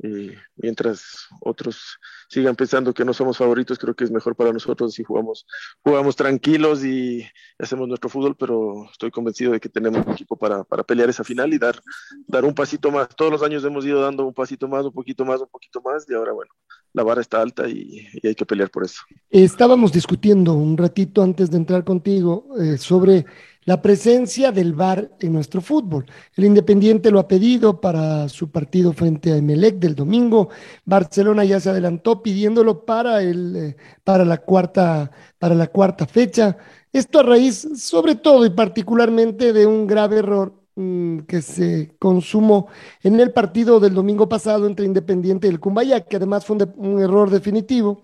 y 0.00 0.30
mientras 0.56 1.26
otros 1.40 1.98
sigan 2.28 2.54
pensando 2.54 2.94
que 2.94 3.04
no 3.04 3.12
somos 3.12 3.36
favoritos, 3.36 3.78
creo 3.78 3.94
que 3.94 4.04
es 4.04 4.10
mejor 4.10 4.36
para 4.36 4.52
nosotros 4.52 4.94
si 4.94 5.02
jugamos, 5.02 5.46
jugamos 5.82 6.14
tranquilos 6.14 6.84
y 6.84 7.26
hacemos 7.58 7.88
nuestro 7.88 8.08
fútbol, 8.08 8.36
pero 8.36 8.88
estoy 8.90 9.10
convencido 9.10 9.52
de 9.52 9.60
que 9.60 9.68
tenemos 9.68 10.06
un 10.06 10.12
equipo 10.12 10.36
para, 10.36 10.62
para 10.62 10.84
pelear 10.84 11.10
esa 11.10 11.24
final 11.24 11.52
y 11.52 11.58
dar, 11.58 11.80
dar 12.26 12.44
un 12.44 12.54
pasito 12.54 12.90
más. 12.90 13.08
Todos 13.16 13.32
los 13.32 13.42
años 13.42 13.64
hemos 13.64 13.84
ido 13.84 14.00
dando 14.00 14.24
un 14.24 14.34
pasito 14.34 14.68
más, 14.68 14.84
un 14.84 14.92
poquito 14.92 15.24
más, 15.24 15.40
un 15.40 15.48
poquito 15.48 15.82
más, 15.82 16.08
y 16.08 16.14
ahora 16.14 16.32
bueno, 16.32 16.52
la 16.92 17.02
vara 17.02 17.20
está 17.20 17.40
alta 17.40 17.68
y, 17.68 18.06
hay 18.22 18.34
que 18.34 18.46
pelear 18.46 18.70
por 18.70 18.84
eso. 18.84 19.02
Estábamos 19.30 19.92
discutiendo 19.92 20.54
un 20.54 20.76
ratito 20.76 21.22
antes 21.22 21.50
de 21.50 21.56
entrar 21.56 21.84
contigo 21.84 22.48
eh, 22.60 22.78
sobre 22.78 23.26
la 23.68 23.82
presencia 23.82 24.50
del 24.50 24.72
VAR 24.72 25.10
en 25.20 25.34
nuestro 25.34 25.60
fútbol. 25.60 26.06
El 26.34 26.46
Independiente 26.46 27.10
lo 27.10 27.18
ha 27.18 27.28
pedido 27.28 27.82
para 27.82 28.26
su 28.30 28.50
partido 28.50 28.94
frente 28.94 29.30
a 29.30 29.36
Emelec 29.36 29.74
del 29.78 29.94
domingo. 29.94 30.48
Barcelona 30.86 31.44
ya 31.44 31.60
se 31.60 31.68
adelantó 31.68 32.22
pidiéndolo 32.22 32.86
para, 32.86 33.22
el, 33.22 33.56
eh, 33.56 33.76
para, 34.04 34.24
la, 34.24 34.38
cuarta, 34.38 35.10
para 35.38 35.54
la 35.54 35.66
cuarta 35.66 36.06
fecha. 36.06 36.56
Esto 36.94 37.20
a 37.20 37.24
raíz, 37.24 37.68
sobre 37.76 38.14
todo 38.14 38.46
y 38.46 38.50
particularmente, 38.50 39.52
de 39.52 39.66
un 39.66 39.86
grave 39.86 40.20
error 40.20 40.54
mm, 40.74 41.18
que 41.26 41.42
se 41.42 41.94
consumó 41.98 42.68
en 43.02 43.20
el 43.20 43.32
partido 43.34 43.80
del 43.80 43.92
domingo 43.92 44.30
pasado 44.30 44.66
entre 44.66 44.86
Independiente 44.86 45.46
y 45.46 45.50
el 45.50 45.60
Cumbaya, 45.60 46.06
que 46.06 46.16
además 46.16 46.46
fue 46.46 46.56
un, 46.56 47.02
error 47.02 47.28
definitivo. 47.28 48.00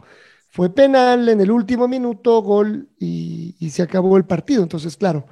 Fue 0.50 0.68
penal 0.68 1.27
en 1.31 1.40
el 1.40 1.50
último 1.50 1.88
minuto, 1.88 2.42
gol 2.42 2.90
y, 2.98 3.57
y 3.59 3.70
se 3.70 3.83
acabó 3.83 4.18
el 4.18 4.27
partido. 4.27 4.62
Entonces, 4.62 4.96
claro, 4.98 5.24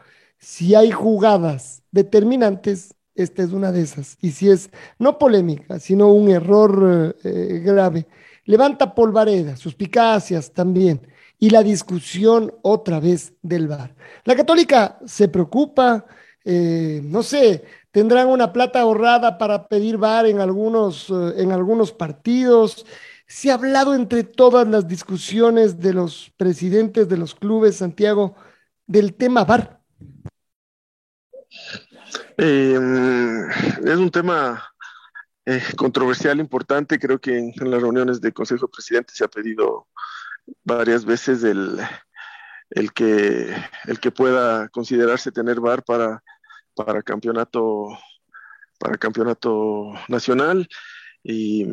si 0.43 0.75
hay 0.75 0.91
jugadas 0.91 1.85
determinantes, 1.93 2.95
esta 3.15 3.45
es 3.45 3.53
una 3.53 3.71
de 3.71 3.83
esas. 3.83 4.19
Y 4.21 4.33
si 4.33 4.51
es 4.51 4.71
no 4.99 5.17
polémica, 5.17 5.79
sino 5.79 6.09
un 6.09 6.29
error 6.31 7.17
eh, 7.23 7.63
grave, 7.65 8.09
levanta 8.45 8.93
polvareda, 8.95 9.57
suspicacias 9.57 10.53
también. 10.53 11.01
Y 11.39 11.51
la 11.51 11.63
discusión 11.63 12.53
otra 12.63 12.99
vez 12.99 13.35
del 13.43 13.69
VAR. 13.69 13.95
La 14.25 14.35
católica 14.35 14.99
se 15.07 15.29
preocupa, 15.29 16.07
eh, 16.45 17.01
no 17.05 17.23
sé, 17.23 17.65
tendrán 17.93 18.29
una 18.29 18.53
plata 18.53 18.81
ahorrada 18.81 19.39
para 19.39 19.69
pedir 19.69 19.97
VAR 19.97 20.27
en 20.27 20.41
algunos, 20.41 21.09
eh, 21.09 21.35
en 21.37 21.53
algunos 21.53 21.93
partidos. 21.93 22.85
Se 23.29 23.51
ha 23.51 23.55
hablado 23.55 23.95
entre 23.95 24.25
todas 24.25 24.67
las 24.67 24.89
discusiones 24.89 25.79
de 25.79 25.95
los 25.95 26.33
presidentes 26.37 27.09
de 27.09 27.17
los 27.17 27.35
clubes, 27.35 27.77
Santiago, 27.77 28.35
del 28.87 29.15
tema 29.15 29.45
VAR. 29.45 29.82
Eh, 32.39 32.79
es 33.85 33.97
un 33.97 34.11
tema 34.11 34.63
eh, 35.47 35.63
controversial, 35.77 36.39
importante. 36.41 36.99
Creo 36.99 37.21
que 37.21 37.39
en, 37.39 37.71
las 37.71 37.83
reuniones 37.83 38.21
de 38.21 38.33
Consejo 38.33 38.67
de 38.67 38.73
Presidentes 38.73 39.17
se 39.17 39.25
ha 39.25 39.29
pedido 39.29 39.89
varias 40.65 41.05
veces 41.05 41.43
el, 41.45 41.81
el, 42.71 42.93
que, 42.93 43.55
el 43.87 44.01
que 44.01 44.11
pueda 44.11 44.69
considerarse 44.69 45.33
tener 45.33 45.61
VAR 45.61 45.83
para, 45.85 46.23
para 46.75 47.03
campeonato 47.03 47.89
para 48.79 48.99
campeonato 48.99 49.93
nacional 50.09 50.69
y 51.23 51.65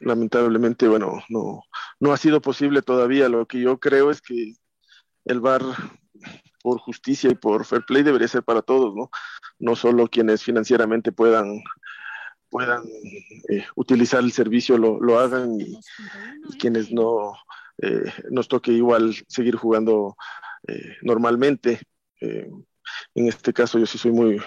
lamentablemente 0.00 0.88
bueno 0.88 1.22
no, 1.28 1.62
no 2.00 2.12
ha 2.12 2.16
sido 2.16 2.40
posible 2.40 2.80
todavía 2.80 3.28
lo 3.28 3.46
que 3.46 3.60
yo 3.60 3.78
creo 3.78 4.10
es 4.10 4.22
que 4.22 4.54
el 5.26 5.40
VAR 5.40 5.60
por 6.62 6.78
justicia 6.78 7.30
y 7.30 7.34
por 7.34 7.64
fair 7.64 7.84
play 7.84 8.02
debería 8.02 8.28
ser 8.28 8.42
para 8.42 8.62
todos, 8.62 8.94
¿no? 8.94 9.10
No 9.58 9.76
solo 9.76 10.08
quienes 10.08 10.42
financieramente 10.42 11.12
puedan 11.12 11.62
puedan 12.50 12.82
eh, 13.48 13.66
utilizar 13.76 14.20
el 14.20 14.32
servicio 14.32 14.78
lo, 14.78 15.00
lo 15.00 15.18
hagan 15.18 15.60
y, 15.60 15.78
quienes 16.58 16.90
no 16.90 17.34
eh, 17.82 18.12
nos 18.30 18.48
toque 18.48 18.72
igual 18.72 19.14
seguir 19.28 19.56
jugando 19.56 20.16
eh, 20.66 20.96
normalmente. 21.02 21.80
en 22.20 23.28
este 23.28 23.52
caso 23.52 23.78
yo 23.78 23.86
sí 23.86 23.98
soy 23.98 24.12
muy, 24.12 24.40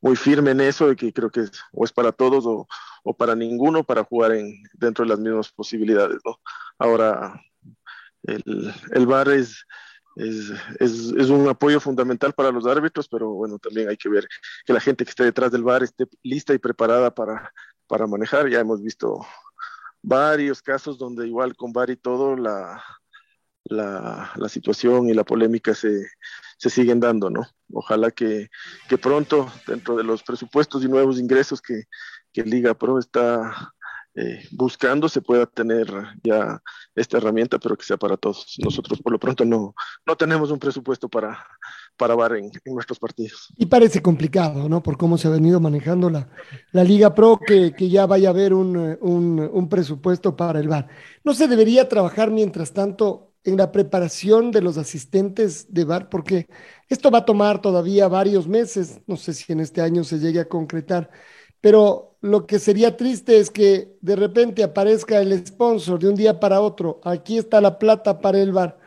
muy 0.00 0.16
firme 0.16 0.52
en 0.52 0.60
eso, 0.60 0.88
de 0.88 0.96
que 0.96 1.12
creo 1.12 1.30
que 1.30 1.40
es, 1.40 1.52
o 1.72 1.84
es 1.84 1.92
para 1.92 2.10
todos 2.10 2.46
o, 2.46 2.66
o 3.04 3.14
para 3.16 3.34
ninguno 3.34 3.84
para 3.84 4.04
jugar 4.04 4.32
en, 4.32 4.62
dentro 4.72 5.04
de 5.04 5.10
las 5.10 5.20
mismas 5.20 5.52
posibilidades. 5.52 6.18
¿no? 6.24 6.40
Ahora, 6.78 7.40
el, 8.24 8.74
el 8.92 9.06
VAR 9.06 9.28
es, 9.28 9.66
es, 10.16 10.50
es, 10.78 11.30
un 11.30 11.48
apoyo 11.48 11.80
fundamental 11.80 12.32
para 12.32 12.50
los 12.50 12.66
árbitros, 12.66 13.08
pero 13.08 13.30
bueno, 13.30 13.58
también 13.58 13.88
hay 13.88 13.96
que 13.96 14.08
ver 14.08 14.28
que 14.64 14.72
la 14.72 14.80
gente 14.80 15.04
que 15.04 15.10
esté 15.10 15.24
detrás 15.24 15.50
del 15.50 15.62
bar 15.62 15.82
esté 15.82 16.06
lista 16.22 16.52
y 16.54 16.58
preparada 16.58 17.14
para, 17.14 17.52
para 17.86 18.06
manejar. 18.06 18.48
Ya 18.48 18.60
hemos 18.60 18.82
visto 18.82 19.24
varios 20.02 20.60
casos 20.62 20.98
donde 20.98 21.26
igual 21.26 21.56
con 21.56 21.72
VAR 21.72 21.90
y 21.90 21.96
todo 21.96 22.36
la, 22.36 22.82
la, 23.64 24.32
la 24.36 24.48
situación 24.48 25.08
y 25.08 25.14
la 25.14 25.24
polémica 25.24 25.74
se, 25.74 26.08
se, 26.58 26.70
siguen 26.70 27.00
dando, 27.00 27.30
¿no? 27.30 27.46
Ojalá 27.72 28.10
que, 28.10 28.50
que, 28.88 28.98
pronto, 28.98 29.50
dentro 29.66 29.96
de 29.96 30.04
los 30.04 30.22
presupuestos 30.22 30.84
y 30.84 30.88
nuevos 30.88 31.18
ingresos 31.18 31.62
que, 31.62 31.84
que 32.32 32.42
Liga 32.42 32.74
Pro 32.74 32.98
está 32.98 33.72
eh, 34.14 34.46
buscando 34.50 35.08
se 35.08 35.22
pueda 35.22 35.46
tener 35.46 35.86
ya 36.22 36.60
esta 36.94 37.16
herramienta, 37.16 37.58
pero 37.58 37.76
que 37.76 37.84
sea 37.84 37.96
para 37.96 38.18
todos. 38.18 38.56
Nosotros 38.58 39.00
por 39.00 39.12
lo 39.12 39.18
pronto 39.18 39.44
no, 39.44 39.74
no 40.04 40.16
tenemos 40.16 40.50
un 40.50 40.58
presupuesto 40.58 41.08
para, 41.08 41.38
para 41.96 42.14
VAR 42.14 42.36
en, 42.36 42.50
nuestros 42.66 42.98
partidos. 42.98 43.48
Y 43.56 43.66
parece 43.66 44.02
complicado, 44.02 44.68
¿no? 44.68 44.82
Por 44.82 44.98
cómo 44.98 45.16
se 45.16 45.28
ha 45.28 45.30
venido 45.30 45.60
manejando 45.60 46.10
la, 46.10 46.28
Liga 46.72 47.14
Pro, 47.14 47.38
que, 47.44 47.72
que 47.72 47.88
ya 47.88 48.04
vaya 48.04 48.28
a 48.28 48.32
haber 48.32 48.52
un, 48.52 48.98
un, 49.00 49.40
un 49.40 49.68
presupuesto 49.68 50.36
para 50.36 50.60
el 50.60 50.68
VAR. 50.68 50.88
¿No 51.24 51.32
se 51.32 51.48
debería 51.48 51.88
trabajar 51.88 52.30
mientras 52.30 52.72
tanto 52.72 53.32
en 53.44 53.56
la 53.56 53.72
preparación 53.72 54.50
de 54.50 54.60
los 54.60 54.76
asistentes 54.76 55.72
de 55.72 55.84
VAR? 55.84 56.10
Porque 56.10 56.48
esto 56.88 57.10
va 57.10 57.18
a 57.20 57.24
tomar 57.24 57.62
todavía 57.62 58.08
varios 58.08 58.46
meses, 58.46 59.00
no 59.06 59.16
sé 59.16 59.32
si 59.32 59.52
en 59.54 59.60
este 59.60 59.80
año 59.80 60.04
se 60.04 60.18
llegue 60.18 60.40
a 60.40 60.48
concretar 60.48 61.10
pero 61.62 62.16
lo 62.20 62.46
que 62.46 62.58
sería 62.58 62.96
triste 62.96 63.38
es 63.38 63.50
que 63.50 63.96
de 64.02 64.16
repente 64.16 64.62
aparezca 64.62 65.20
el 65.20 65.46
sponsor 65.46 65.98
de 65.98 66.08
un 66.08 66.14
día 66.16 66.38
para 66.40 66.60
otro, 66.60 67.00
aquí 67.04 67.38
está 67.38 67.60
la 67.62 67.78
plata 67.78 68.20
para 68.20 68.40
el 68.40 68.52
bar, 68.52 68.78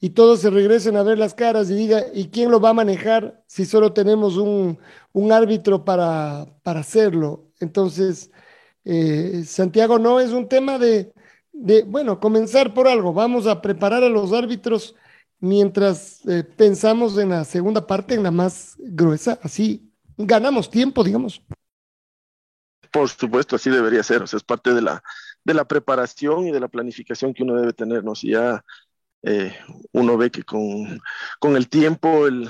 y 0.00 0.10
todos 0.10 0.40
se 0.40 0.50
regresen 0.50 0.96
a 0.96 1.02
ver 1.02 1.18
las 1.18 1.34
caras 1.34 1.70
y 1.70 1.74
diga, 1.74 2.04
¿y 2.14 2.28
quién 2.28 2.50
lo 2.50 2.60
va 2.60 2.70
a 2.70 2.74
manejar 2.74 3.42
si 3.46 3.66
solo 3.66 3.92
tenemos 3.92 4.36
un, 4.38 4.78
árbitro 5.30 5.84
para, 5.84 6.46
para, 6.62 6.80
hacerlo? 6.80 7.50
Entonces, 7.60 8.30
eh, 8.84 9.42
Santiago, 9.44 9.98
no 9.98 10.20
es 10.20 10.30
un 10.30 10.48
tema 10.48 10.78
de, 10.78 11.12
de, 11.52 11.82
bueno, 11.82 12.20
comenzar 12.20 12.72
por 12.74 12.88
algo, 12.88 13.12
vamos 13.12 13.46
a 13.46 13.60
preparar 13.60 14.04
a 14.04 14.08
los 14.08 14.32
árbitros 14.32 14.94
mientras 15.40 16.26
eh, 16.28 16.44
pensamos 16.44 17.18
en 17.18 17.30
la 17.30 17.44
segunda 17.44 17.86
parte, 17.86 18.14
en 18.14 18.22
la 18.22 18.30
más 18.30 18.76
gruesa, 18.78 19.38
así 19.42 19.90
ganamos 20.16 20.70
tiempo, 20.70 21.02
digamos. 21.04 21.42
Por 22.90 23.08
supuesto, 23.08 23.56
así 23.56 23.70
debería 23.70 24.02
ser, 24.02 24.22
o 24.22 24.26
sea, 24.26 24.36
es 24.38 24.42
parte 24.42 24.74
de 24.74 24.82
la, 24.82 25.02
de 25.44 25.54
la 25.54 25.66
preparación 25.66 26.46
y 26.46 26.52
de 26.52 26.60
la 26.60 26.68
planificación 26.68 27.34
que 27.34 27.42
uno 27.42 27.54
debe 27.54 27.72
tener, 27.72 28.04
¿no? 28.04 28.14
Si 28.14 28.30
ya 28.30 28.64
eh, 29.22 29.54
uno 29.92 30.16
ve 30.16 30.30
que 30.30 30.42
con, 30.42 31.00
con 31.38 31.56
el 31.56 31.68
tiempo 31.68 32.26
el, 32.26 32.48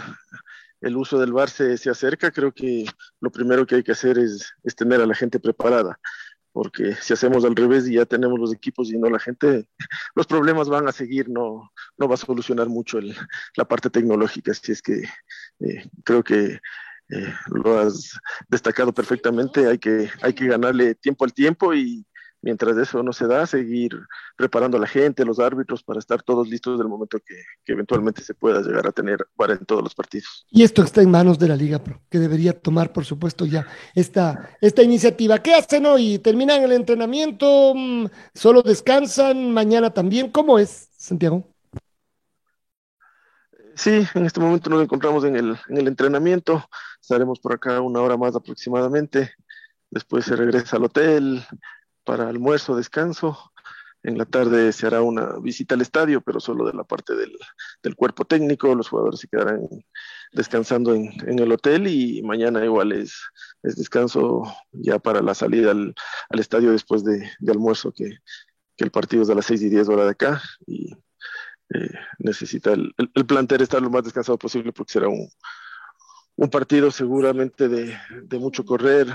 el, 0.80 0.96
uso 0.96 1.18
del 1.18 1.32
bar 1.32 1.50
se, 1.50 1.76
se, 1.76 1.90
acerca, 1.90 2.30
creo 2.30 2.52
que 2.52 2.86
lo 3.20 3.30
primero 3.30 3.66
que 3.66 3.76
hay 3.76 3.82
que 3.82 3.92
hacer 3.92 4.18
es, 4.18 4.52
es, 4.62 4.76
tener 4.76 5.00
a 5.00 5.06
la 5.06 5.14
gente 5.14 5.40
preparada, 5.40 5.98
porque 6.52 6.94
si 6.94 7.12
hacemos 7.12 7.44
al 7.44 7.56
revés 7.56 7.88
y 7.88 7.94
ya 7.94 8.06
tenemos 8.06 8.38
los 8.38 8.52
equipos 8.52 8.90
y 8.92 8.98
no 8.98 9.10
la 9.10 9.18
gente, 9.18 9.68
los 10.14 10.26
problemas 10.26 10.68
van 10.68 10.88
a 10.88 10.92
seguir, 10.92 11.28
no, 11.28 11.72
no 11.98 12.08
va 12.08 12.14
a 12.14 12.18
solucionar 12.18 12.68
mucho 12.68 12.98
el, 12.98 13.16
la 13.56 13.66
parte 13.66 13.90
tecnológica, 13.90 14.52
así 14.52 14.72
es 14.72 14.82
que 14.82 15.02
eh, 15.60 15.90
creo 16.04 16.22
que 16.24 16.60
eh, 17.10 17.34
lo 17.48 17.78
has 17.78 18.18
destacado 18.48 18.92
perfectamente, 18.92 19.66
hay 19.66 19.78
que, 19.78 20.08
hay 20.22 20.32
que 20.32 20.46
ganarle 20.46 20.94
tiempo 20.94 21.24
al 21.24 21.34
tiempo 21.34 21.74
y 21.74 22.06
mientras 22.42 22.76
eso 22.76 23.02
no 23.02 23.12
se 23.12 23.26
da, 23.26 23.46
seguir 23.46 23.98
preparando 24.36 24.76
a 24.76 24.80
la 24.80 24.86
gente, 24.86 25.24
los 25.24 25.38
árbitros, 25.38 25.82
para 25.82 25.98
estar 25.98 26.22
todos 26.22 26.48
listos 26.48 26.78
del 26.78 26.88
momento 26.88 27.18
que, 27.18 27.42
que 27.64 27.72
eventualmente 27.72 28.22
se 28.22 28.34
pueda 28.34 28.62
llegar 28.62 28.86
a 28.86 28.92
tener 28.92 29.26
para 29.36 29.54
en 29.54 29.64
todos 29.64 29.82
los 29.82 29.94
partidos. 29.94 30.46
Y 30.50 30.62
esto 30.62 30.82
está 30.82 31.02
en 31.02 31.10
manos 31.10 31.38
de 31.38 31.48
la 31.48 31.56
Liga 31.56 31.82
Pro, 31.82 32.00
que 32.08 32.18
debería 32.18 32.58
tomar, 32.58 32.92
por 32.92 33.04
supuesto, 33.04 33.44
ya 33.44 33.66
esta, 33.94 34.56
esta 34.60 34.82
iniciativa. 34.82 35.38
¿Qué 35.38 35.54
hacen 35.54 35.86
hoy? 35.86 36.18
¿Terminan 36.18 36.62
el 36.62 36.72
entrenamiento? 36.72 37.74
Mm, 37.74 38.06
¿Solo 38.34 38.62
descansan? 38.62 39.52
¿Mañana 39.52 39.90
también? 39.90 40.30
¿Cómo 40.30 40.58
es, 40.58 40.88
Santiago? 40.96 41.46
Sí, 43.74 44.06
en 44.14 44.26
este 44.26 44.40
momento 44.40 44.68
nos 44.68 44.82
encontramos 44.82 45.24
en 45.24 45.36
el, 45.36 45.56
en 45.68 45.78
el 45.78 45.88
entrenamiento. 45.88 46.68
Estaremos 47.00 47.40
por 47.40 47.54
acá 47.54 47.80
una 47.80 48.00
hora 48.00 48.16
más 48.16 48.34
aproximadamente. 48.36 49.32
Después 49.90 50.24
se 50.24 50.36
regresa 50.36 50.76
al 50.76 50.84
hotel 50.84 51.42
para 52.04 52.28
almuerzo, 52.28 52.76
descanso. 52.76 53.52
En 54.02 54.16
la 54.16 54.24
tarde 54.24 54.72
se 54.72 54.86
hará 54.86 55.02
una 55.02 55.38
visita 55.42 55.74
al 55.74 55.82
estadio, 55.82 56.22
pero 56.22 56.40
solo 56.40 56.66
de 56.66 56.72
la 56.72 56.84
parte 56.84 57.14
del, 57.14 57.36
del 57.82 57.96
cuerpo 57.96 58.24
técnico. 58.24 58.74
Los 58.74 58.88
jugadores 58.88 59.20
se 59.20 59.28
quedarán 59.28 59.68
descansando 60.32 60.94
en, 60.94 61.10
en, 61.28 61.38
el 61.38 61.52
hotel 61.52 61.86
y 61.86 62.22
mañana 62.22 62.64
igual 62.64 62.92
es, 62.92 63.20
es 63.62 63.76
descanso 63.76 64.42
ya 64.72 64.98
para 64.98 65.20
la 65.20 65.34
salida 65.34 65.72
al, 65.72 65.94
al 66.30 66.38
estadio 66.38 66.70
después 66.70 67.04
de, 67.04 67.30
de 67.40 67.52
almuerzo, 67.52 67.92
que, 67.92 68.08
que, 68.76 68.84
el 68.84 68.90
partido 68.90 69.22
es 69.22 69.30
a 69.30 69.34
las 69.34 69.46
6 69.46 69.62
y 69.62 69.68
10 69.68 69.88
hora 69.88 70.04
de 70.04 70.10
acá. 70.10 70.40
Y 70.66 70.92
eh, 71.74 71.92
necesita 72.18 72.72
el, 72.72 72.94
el, 72.96 73.10
el, 73.14 73.26
plantel 73.26 73.60
estar 73.60 73.82
lo 73.82 73.90
más 73.90 74.04
descansado 74.04 74.38
posible 74.38 74.72
porque 74.72 74.92
será 74.92 75.08
un, 75.08 75.28
un 76.40 76.48
partido 76.48 76.90
seguramente 76.90 77.68
de, 77.68 78.38
mucho 78.38 78.64
correr, 78.64 79.06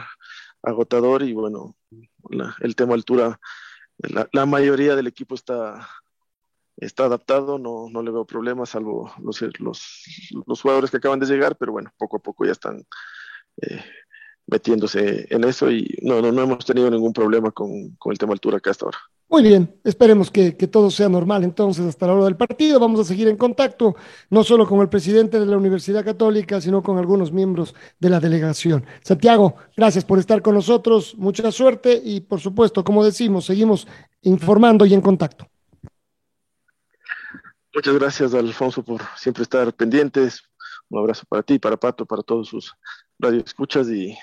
agotador 0.62 1.24
y 1.24 1.34
bueno, 1.34 1.76
la, 2.30 2.56
el 2.60 2.76
tema 2.76 2.94
altura, 2.94 3.40
la, 4.32 4.46
mayoría 4.46 4.96
del 4.96 5.08
equipo 5.08 5.34
está, 5.34 5.90
está 6.78 7.06
adaptado, 7.06 7.58
no, 7.58 7.90
no 7.90 8.04
le 8.04 8.12
veo 8.12 8.26
problemas, 8.26 8.70
salvo 8.70 9.12
los, 9.24 9.42
los, 9.58 10.04
los, 10.46 10.62
jugadores 10.62 10.92
que 10.92 10.98
acaban 10.98 11.20
de 11.20 11.26
llegar, 11.26 11.58
pero 11.58 11.72
bueno, 11.72 11.92
poco 11.98 12.18
a 12.18 12.22
poco 12.22 12.46
ya 12.46 12.52
están 12.52 12.86
eh, 13.60 13.84
metiéndose 14.46 15.26
en 15.32 15.46
eso 15.46 15.72
y 15.72 15.98
no, 16.04 16.22
no, 16.22 16.32
no 16.32 16.44
hemos 16.44 16.64
tenido 16.64 16.92
ningún 16.92 17.12
problema 17.12 17.52
con, 17.52 17.96
con 17.96 18.12
el 18.12 18.20
tema 18.20 18.34
altura 18.34 18.58
acá 18.58 18.70
hasta 18.70 18.86
ahora. 18.86 19.00
Muy 19.28 19.42
bien, 19.42 19.76
esperemos 19.84 20.30
que, 20.30 20.56
que, 20.56 20.68
todo 20.68 20.92
sea 20.92 21.10
normal 21.10 21.44
entonces 21.44 21.84
hasta 21.86 22.06
la 22.06 22.14
hora 22.14 22.26
del 22.26 22.38
partido. 22.38 22.80
Vamos 22.80 23.00
a 23.00 23.04
seguir 23.04 23.28
en 23.28 23.38
contacto, 23.38 23.96
no 24.30 24.44
solo 24.44 24.68
con 24.68 24.80
el 24.82 24.90
presidente 24.90 25.40
de 25.40 25.48
la 25.48 25.58
Universidad 25.58 26.06
Católica, 26.06 26.62
sino 26.62 26.84
con 26.84 27.00
algunos 27.00 27.32
miembros 27.32 27.74
de 28.00 28.10
la 28.10 28.20
delegación. 28.20 28.86
Santiago, 29.04 29.56
gracias 29.76 30.06
por 30.06 30.20
estar 30.20 30.44
con 30.44 30.54
nosotros, 30.54 31.16
mucha 31.18 31.52
suerte 31.52 32.00
y 32.04 32.22
por 32.22 32.40
supuesto, 32.40 32.84
como 32.84 33.04
decimos, 33.04 33.46
seguimos 33.46 33.88
informando 34.22 34.86
y 34.86 34.94
en 34.94 35.02
contacto. 35.02 35.48
Muchas 37.74 37.96
gracias, 37.96 38.34
Alfonso, 38.34 38.84
por 38.84 39.02
siempre 39.18 39.44
estar 39.44 39.74
pendientes. 39.74 40.44
Un 40.88 41.00
abrazo 41.00 41.24
para 41.28 41.42
ti, 41.42 41.58
para 41.58 41.78
Pato, 41.78 42.06
para 42.06 42.22
todos 42.22 42.48
sus 42.48 42.74
radioescuchas 43.20 43.90
y 43.90 44.16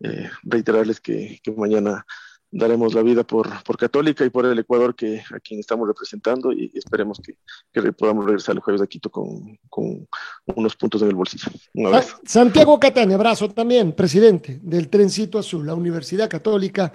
eh, 0.00 0.30
reiterarles 0.44 1.00
que, 1.00 1.40
que 1.42 1.50
mañana 1.50 2.06
daremos 2.52 2.94
la 2.94 3.02
vida 3.02 3.22
por, 3.22 3.62
por 3.62 3.76
Católica 3.76 4.24
y 4.24 4.30
por 4.30 4.44
el 4.44 4.58
Ecuador 4.58 4.94
que 4.94 5.22
a 5.32 5.38
quien 5.38 5.60
estamos 5.60 5.86
representando 5.86 6.52
y 6.52 6.70
esperemos 6.74 7.20
que, 7.20 7.36
que 7.72 7.92
podamos 7.92 8.24
regresar 8.24 8.56
el 8.56 8.60
jueves 8.60 8.80
de 8.80 8.88
Quito 8.88 9.10
con, 9.10 9.58
con, 9.68 10.08
unos 10.46 10.74
puntos 10.76 11.02
en 11.02 11.08
el 11.08 11.14
bolsillo. 11.14 11.50
Un 11.74 11.86
abrazo. 11.86 12.16
Santiago 12.24 12.78
Catani, 12.80 13.14
abrazo 13.14 13.48
también, 13.50 13.92
presidente 13.92 14.58
del 14.62 14.88
Trencito 14.88 15.38
Azul, 15.38 15.66
la 15.66 15.74
Universidad 15.74 16.28
Católica, 16.28 16.92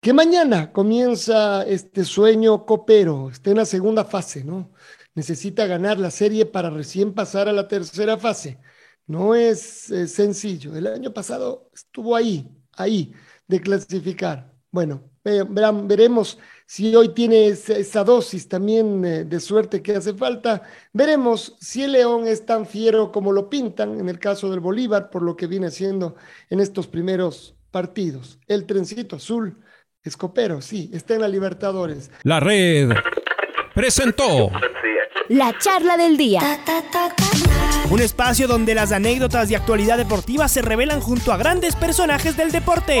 que 0.00 0.12
mañana 0.12 0.72
comienza 0.72 1.62
este 1.64 2.04
sueño 2.04 2.64
copero, 2.66 3.30
está 3.30 3.50
en 3.50 3.58
la 3.58 3.66
segunda 3.66 4.04
fase, 4.04 4.44
¿no? 4.44 4.72
Necesita 5.14 5.66
ganar 5.66 5.98
la 5.98 6.10
serie 6.10 6.46
para 6.46 6.70
recién 6.70 7.12
pasar 7.12 7.48
a 7.48 7.52
la 7.52 7.68
tercera 7.68 8.16
fase. 8.16 8.58
No 9.06 9.34
es 9.34 9.90
eh, 9.90 10.06
sencillo. 10.06 10.74
El 10.76 10.86
año 10.86 11.12
pasado 11.12 11.68
estuvo 11.74 12.14
ahí, 12.14 12.48
ahí, 12.76 13.12
de 13.46 13.60
clasificar 13.60 14.49
bueno, 14.70 15.02
verán, 15.24 15.88
veremos 15.88 16.38
si 16.66 16.94
hoy 16.94 17.08
tiene 17.08 17.48
esa, 17.48 17.74
esa 17.74 18.04
dosis 18.04 18.48
también 18.48 19.04
eh, 19.04 19.24
de 19.24 19.40
suerte 19.40 19.82
que 19.82 19.96
hace 19.96 20.14
falta. 20.14 20.62
Veremos 20.92 21.56
si 21.60 21.82
el 21.82 21.92
León 21.92 22.26
es 22.28 22.46
tan 22.46 22.66
fiero 22.66 23.10
como 23.10 23.32
lo 23.32 23.50
pintan 23.50 23.98
en 23.98 24.08
el 24.08 24.18
caso 24.18 24.50
del 24.50 24.60
Bolívar, 24.60 25.10
por 25.10 25.22
lo 25.22 25.36
que 25.36 25.46
viene 25.46 25.66
haciendo 25.66 26.14
en 26.48 26.60
estos 26.60 26.86
primeros 26.86 27.56
partidos. 27.70 28.38
El 28.46 28.66
trencito 28.66 29.16
azul, 29.16 29.58
escopero, 30.02 30.60
sí, 30.60 30.90
está 30.92 31.14
en 31.14 31.22
la 31.22 31.28
Libertadores. 31.28 32.10
La 32.22 32.38
red 32.38 32.90
presentó 33.74 34.50
la 35.28 35.56
charla 35.58 35.96
del 35.96 36.16
día. 36.16 36.40
Un 37.90 38.00
espacio 38.00 38.46
donde 38.48 38.74
las 38.74 38.92
anécdotas 38.92 39.48
de 39.48 39.56
actualidad 39.56 39.96
deportiva 39.96 40.48
se 40.48 40.62
revelan 40.62 41.00
junto 41.00 41.32
a 41.32 41.36
grandes 41.36 41.76
personajes 41.76 42.36
del 42.36 42.50
deporte. 42.50 43.00